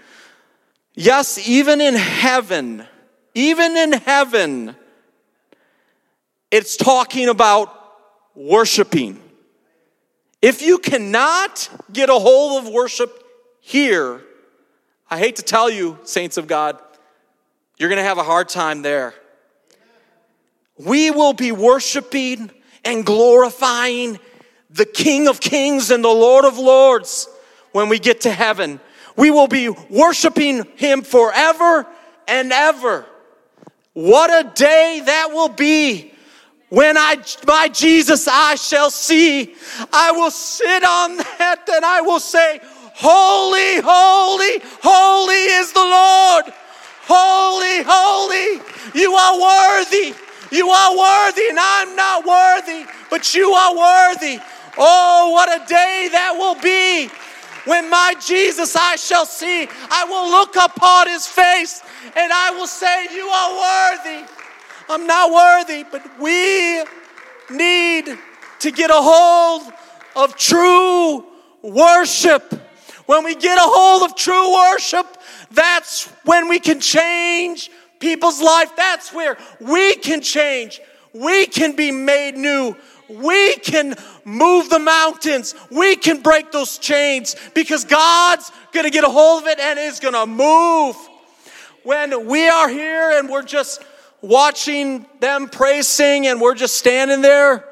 Yes, 0.93 1.47
even 1.47 1.79
in 1.79 1.95
heaven, 1.95 2.85
even 3.33 3.77
in 3.77 3.93
heaven, 3.93 4.75
it's 6.51 6.75
talking 6.75 7.29
about 7.29 7.73
worshiping. 8.35 9.21
If 10.41 10.61
you 10.61 10.77
cannot 10.77 11.69
get 11.91 12.09
a 12.09 12.13
hold 12.13 12.65
of 12.65 12.71
worship 12.71 13.23
here, 13.61 14.21
I 15.09 15.19
hate 15.19 15.37
to 15.37 15.43
tell 15.43 15.69
you, 15.69 15.97
saints 16.03 16.37
of 16.37 16.47
God, 16.47 16.79
you're 17.79 17.87
going 17.89 17.97
to 17.97 18.03
have 18.03 18.17
a 18.17 18.23
hard 18.23 18.49
time 18.49 18.81
there. 18.81 19.13
We 20.77 21.11
will 21.11 21.33
be 21.33 21.53
worshiping 21.53 22.51
and 22.83 23.05
glorifying 23.05 24.19
the 24.69 24.85
King 24.85 25.29
of 25.29 25.39
Kings 25.39 25.89
and 25.89 26.03
the 26.03 26.09
Lord 26.09 26.43
of 26.43 26.57
Lords 26.57 27.29
when 27.71 27.87
we 27.87 27.97
get 27.97 28.21
to 28.21 28.31
heaven. 28.31 28.81
We 29.15 29.31
will 29.31 29.47
be 29.47 29.69
worshiping 29.69 30.65
Him 30.75 31.01
forever 31.01 31.87
and 32.27 32.51
ever. 32.51 33.05
What 33.93 34.29
a 34.29 34.49
day 34.49 35.01
that 35.05 35.29
will 35.31 35.49
be 35.49 36.13
when 36.67 36.97
I, 36.97 37.17
my 37.47 37.69
Jesus, 37.69 38.27
I 38.27 38.55
shall 38.55 38.91
see. 38.91 39.55
I 39.91 40.11
will 40.11 40.31
sit 40.31 40.83
on 40.83 41.17
that 41.17 41.63
and 41.71 41.83
I 41.83 42.01
will 42.01 42.19
say, 42.19 42.59
Holy, 42.95 43.81
holy, 43.81 44.61
holy 44.81 45.33
is 45.33 45.71
the 45.71 45.79
Lord. 45.79 46.53
Holy, 47.09 47.83
holy, 47.85 48.61
you 48.93 49.13
are 49.13 49.35
worthy. 49.41 50.13
You 50.51 50.69
are 50.69 50.97
worthy, 50.97 51.49
and 51.49 51.59
I'm 51.59 51.95
not 51.95 52.25
worthy, 52.25 52.85
but 53.09 53.33
you 53.33 53.51
are 53.51 53.75
worthy. 53.75 54.39
Oh, 54.77 55.31
what 55.33 55.49
a 55.49 55.65
day 55.67 56.09
that 56.11 56.35
will 56.37 56.59
be 56.61 57.09
when 57.65 57.89
my 57.89 58.15
Jesus 58.25 58.75
I 58.75 58.95
shall 58.95 59.25
see. 59.25 59.67
I 59.91 60.05
will 60.05 60.29
look 60.29 60.55
upon 60.55 61.07
his 61.07 61.27
face 61.27 61.81
and 62.15 62.31
I 62.31 62.51
will 62.51 62.67
say, 62.67 63.07
You 63.13 63.27
are 63.27 63.97
worthy. 63.97 64.25
I'm 64.89 65.05
not 65.05 65.31
worthy, 65.31 65.83
but 65.83 66.19
we 66.19 66.83
need 67.49 68.17
to 68.59 68.71
get 68.71 68.89
a 68.89 68.95
hold 68.95 69.71
of 70.15 70.35
true 70.35 71.25
worship. 71.61 72.68
When 73.09 73.23
we 73.23 73.33
get 73.33 73.57
a 73.57 73.63
hold 73.63 74.03
of 74.03 74.15
true 74.15 74.53
worship, 74.53 75.07
that's 75.49 76.05
when 76.25 76.47
we 76.47 76.59
can 76.59 76.79
change 76.79 77.71
people's 77.99 78.39
life. 78.39 78.75
That's 78.75 79.11
where 79.11 79.35
we 79.59 79.95
can 79.95 80.21
change. 80.21 80.79
We 81.11 81.47
can 81.47 81.75
be 81.75 81.91
made 81.91 82.35
new. 82.35 82.75
We 83.09 83.55
can 83.55 83.95
move 84.25 84.69
the 84.69 84.77
mountains. 84.77 85.55
We 85.71 85.95
can 85.95 86.21
break 86.21 86.51
those 86.51 86.77
chains 86.77 87.35
because 87.55 87.83
God's 87.83 88.51
going 88.73 88.85
to 88.85 88.91
get 88.91 89.03
a 89.03 89.09
hold 89.09 89.41
of 89.41 89.47
it 89.47 89.59
and 89.59 89.79
is 89.79 89.99
going 89.99 90.13
to 90.13 90.27
move. 90.27 90.95
When 91.81 92.27
we 92.27 92.47
are 92.47 92.69
here 92.69 93.17
and 93.17 93.27
we're 93.27 93.41
just 93.41 93.81
watching 94.21 95.07
them 95.19 95.49
praise 95.49 95.87
sing 95.87 96.27
and 96.27 96.39
we're 96.39 96.53
just 96.53 96.75
standing 96.75 97.23
there 97.23 97.65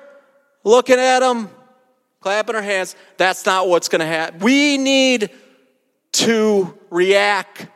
looking 0.63 0.97
at 0.97 1.19
them, 1.19 1.51
clapping 2.27 2.57
our 2.57 2.61
hands, 2.61 2.93
that's 3.15 3.45
not 3.45 3.69
what's 3.69 3.87
going 3.87 4.01
to 4.01 4.05
happen. 4.05 4.41
We 4.41 4.77
need 4.77 5.29
to 6.11 6.77
react 6.89 7.67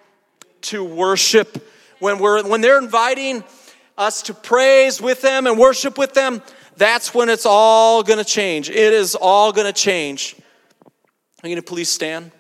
to 0.63 0.83
worship. 0.83 1.65
When, 1.99 2.19
we're, 2.19 2.45
when 2.45 2.59
they're 2.59 2.77
inviting 2.77 3.45
us 3.97 4.23
to 4.23 4.33
praise 4.33 5.01
with 5.01 5.21
them 5.21 5.47
and 5.47 5.57
worship 5.57 5.97
with 5.97 6.13
them, 6.13 6.41
that's 6.75 7.13
when 7.13 7.29
it's 7.29 7.45
all 7.45 8.03
going 8.03 8.19
to 8.19 8.25
change. 8.25 8.69
It 8.69 8.91
is 8.91 9.15
all 9.15 9.53
going 9.53 9.67
to 9.67 9.73
change. 9.73 10.35
Are 11.41 11.47
you 11.47 11.55
going 11.55 11.63
to 11.63 11.69
please 11.69 11.87
stand? 11.87 12.31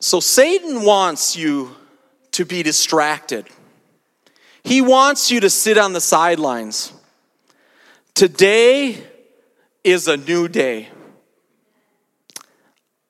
So, 0.00 0.18
Satan 0.18 0.82
wants 0.82 1.36
you 1.36 1.76
to 2.32 2.44
be 2.44 2.64
distracted. 2.64 3.46
He 4.64 4.80
wants 4.80 5.30
you 5.30 5.40
to 5.40 5.50
sit 5.50 5.78
on 5.78 5.92
the 5.92 6.00
sidelines. 6.00 6.92
Today 8.14 9.02
is 9.82 10.06
a 10.06 10.16
new 10.16 10.46
day. 10.46 10.88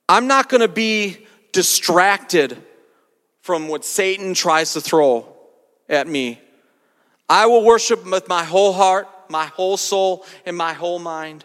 I'm 0.09 0.27
not 0.27 0.49
going 0.49 0.61
to 0.61 0.69
be 0.69 1.27
distracted 1.53 2.57
from 3.41 3.69
what 3.69 3.85
Satan 3.85 4.35
tries 4.35 4.75
to 4.75 4.81
throw 4.81 5.27
at 5.89 6.07
me. 6.07 6.41
I 7.29 7.47
will 7.47 7.65
worship 7.65 8.05
with 8.09 8.29
my 8.29 8.45
whole 8.45 8.73
heart, 8.73 9.09
my 9.29 9.47
whole 9.47 9.77
soul, 9.77 10.25
and 10.47 10.57
my 10.57 10.73
whole 10.73 10.99
mind. 10.99 11.45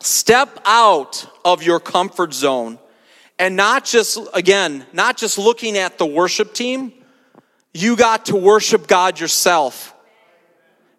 Step 0.00 0.60
out 0.64 1.26
of 1.44 1.64
your 1.64 1.80
comfort 1.80 2.32
zone 2.32 2.78
and 3.38 3.56
not 3.56 3.84
just, 3.84 4.18
again, 4.32 4.86
not 4.92 5.16
just 5.16 5.38
looking 5.38 5.76
at 5.76 5.98
the 5.98 6.06
worship 6.06 6.54
team. 6.54 6.92
You 7.74 7.96
got 7.96 8.26
to 8.26 8.36
worship 8.36 8.86
God 8.86 9.18
yourself. 9.18 9.94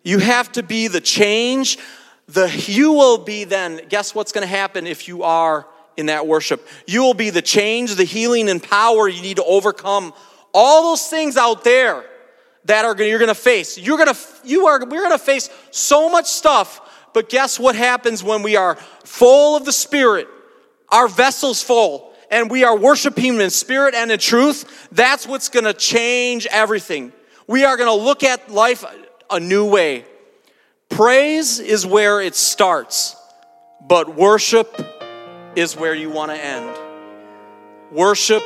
You 0.03 0.19
have 0.19 0.51
to 0.53 0.63
be 0.63 0.87
the 0.87 1.01
change. 1.01 1.77
The 2.27 2.47
you 2.67 2.93
will 2.93 3.17
be 3.17 3.43
then. 3.43 3.81
Guess 3.89 4.15
what's 4.15 4.31
going 4.31 4.43
to 4.43 4.47
happen 4.47 4.87
if 4.87 5.07
you 5.07 5.23
are 5.23 5.67
in 5.97 6.07
that 6.07 6.27
worship? 6.27 6.67
You 6.87 7.01
will 7.01 7.13
be 7.13 7.29
the 7.29 7.41
change, 7.41 7.95
the 7.95 8.03
healing 8.03 8.49
and 8.49 8.61
power 8.61 9.07
you 9.07 9.21
need 9.21 9.37
to 9.37 9.43
overcome 9.43 10.13
all 10.53 10.83
those 10.91 11.07
things 11.07 11.37
out 11.37 11.63
there 11.63 12.05
that 12.65 12.85
are 12.85 12.95
you're 13.01 13.19
going 13.19 13.29
to 13.29 13.35
face. 13.35 13.77
You're 13.77 13.97
going 13.97 14.13
to 14.13 14.19
you 14.43 14.67
are 14.67 14.79
we're 14.79 15.01
going 15.01 15.11
to 15.11 15.17
face 15.17 15.49
so 15.71 16.09
much 16.09 16.27
stuff. 16.27 16.81
But 17.13 17.29
guess 17.29 17.59
what 17.59 17.75
happens 17.75 18.23
when 18.23 18.43
we 18.43 18.55
are 18.55 18.75
full 19.03 19.55
of 19.55 19.65
the 19.65 19.71
Spirit? 19.71 20.27
Our 20.89 21.07
vessel's 21.07 21.61
full 21.61 22.13
and 22.31 22.49
we 22.49 22.63
are 22.63 22.77
worshiping 22.77 23.39
in 23.39 23.49
spirit 23.49 23.95
and 23.95 24.11
in 24.11 24.19
truth. 24.19 24.87
That's 24.91 25.27
what's 25.27 25.49
going 25.49 25.65
to 25.65 25.73
change 25.73 26.47
everything. 26.47 27.11
We 27.47 27.65
are 27.65 27.77
going 27.77 27.89
to 27.89 28.03
look 28.03 28.23
at 28.23 28.51
life 28.51 28.85
a 29.29 29.39
new 29.39 29.65
way. 29.65 30.05
Praise 30.89 31.59
is 31.59 31.85
where 31.85 32.19
it 32.19 32.35
starts, 32.35 33.15
but 33.87 34.15
worship 34.15 34.81
is 35.55 35.75
where 35.75 35.93
you 35.93 36.09
want 36.09 36.31
to 36.31 36.37
end. 36.37 36.75
Worship 37.91 38.43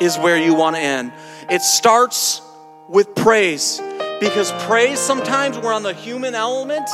is 0.00 0.18
where 0.18 0.38
you 0.38 0.54
want 0.54 0.76
to 0.76 0.82
end. 0.82 1.12
It 1.48 1.62
starts 1.62 2.42
with 2.88 3.14
praise 3.14 3.80
because 4.20 4.52
praise 4.64 4.98
sometimes 4.98 5.58
we're 5.58 5.72
on 5.72 5.82
the 5.82 5.94
human 5.94 6.34
element. 6.34 6.88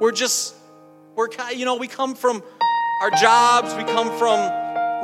We're 0.00 0.12
just, 0.12 0.54
we're, 1.14 1.28
you 1.54 1.64
know, 1.64 1.76
we 1.76 1.88
come 1.88 2.14
from 2.14 2.42
our 3.02 3.10
jobs, 3.10 3.74
we 3.74 3.84
come 3.84 4.16
from 4.18 4.38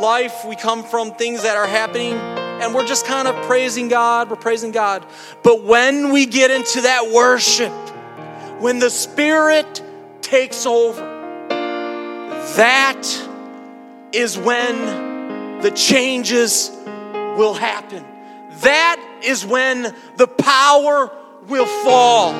life, 0.01 0.45
we 0.47 0.57
come 0.57 0.83
from 0.83 1.15
things 1.15 1.43
that 1.43 1.57
are 1.57 1.67
happening 1.67 2.44
and 2.65 2.75
we're 2.75 2.87
just 2.87 3.05
kind 3.05 3.29
of 3.29 3.35
praising 3.45 3.89
God, 3.89 4.31
we're 4.31 4.37
praising 4.37 4.71
God. 4.71 5.05
But 5.43 5.63
when 5.65 6.13
we 6.13 6.25
get 6.25 6.51
into 6.51 6.81
that 6.81 7.13
worship, 7.13 7.73
when 8.61 8.79
the 8.79 8.89
Spirit 8.89 9.83
takes 10.23 10.65
over, 10.65 11.03
that 12.57 13.03
is 14.13 14.39
when 14.39 15.61
the 15.61 15.71
changes 15.73 16.71
will 17.37 17.53
happen. 17.53 18.03
That 18.61 19.21
is 19.23 19.45
when 19.45 19.95
the 20.17 20.27
power 20.27 21.11
will 21.47 21.67
fall. 21.67 22.33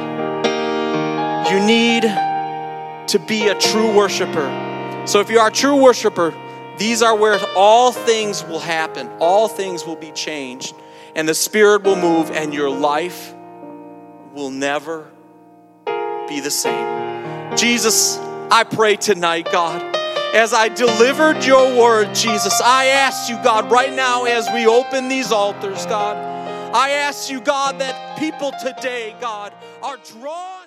You 1.51 1.61
need 1.67 2.03
to 2.03 3.19
be 3.29 3.49
a 3.49 3.59
true 3.59 3.95
worshiper. 3.95 5.03
So 5.07 5.21
if 5.21 5.29
you 5.29 5.39
are 5.39 5.49
a 5.49 5.53
true 5.53 5.77
worshiper, 5.77 6.33
these 6.79 7.03
are 7.03 7.17
where 7.17 7.39
all 7.55 7.93
things 7.93 8.45
will 8.45 8.59
happen, 8.59 9.09
all 9.21 9.49
things 9.49 9.85
will 9.85 9.97
be 9.97 10.11
changed, 10.11 10.75
and 11.15 11.29
the 11.29 11.35
Spirit 11.35 11.85
will 11.85 11.97
move, 11.97 12.31
and 12.31 12.53
your 12.53 12.71
life 12.71 13.35
will 14.33 14.51
never 14.51 15.09
be 16.29 16.41
the 16.41 16.51
same. 16.51 17.57
Jesus, 17.57 18.19
I 18.51 18.65
pray 18.65 18.97
tonight, 18.97 19.49
God, 19.53 19.95
as 20.35 20.53
I 20.53 20.69
delivered 20.69 21.45
your 21.45 21.81
word, 21.81 22.13
Jesus, 22.15 22.61
I 22.61 22.87
ask 22.87 23.31
you, 23.31 23.37
God, 23.45 23.71
right 23.71 23.93
now 23.93 24.25
as 24.25 24.49
we 24.53 24.67
open 24.67 25.09
these 25.09 25.31
altars, 25.31 25.87
God, 25.87 26.17
I 26.75 26.91
ask 26.91 27.31
you, 27.31 27.41
God, 27.41 27.79
that 27.79 28.19
people 28.19 28.51
today, 28.61 29.15
God, 29.21 29.53
are 29.81 29.97
drawn. 29.99 30.67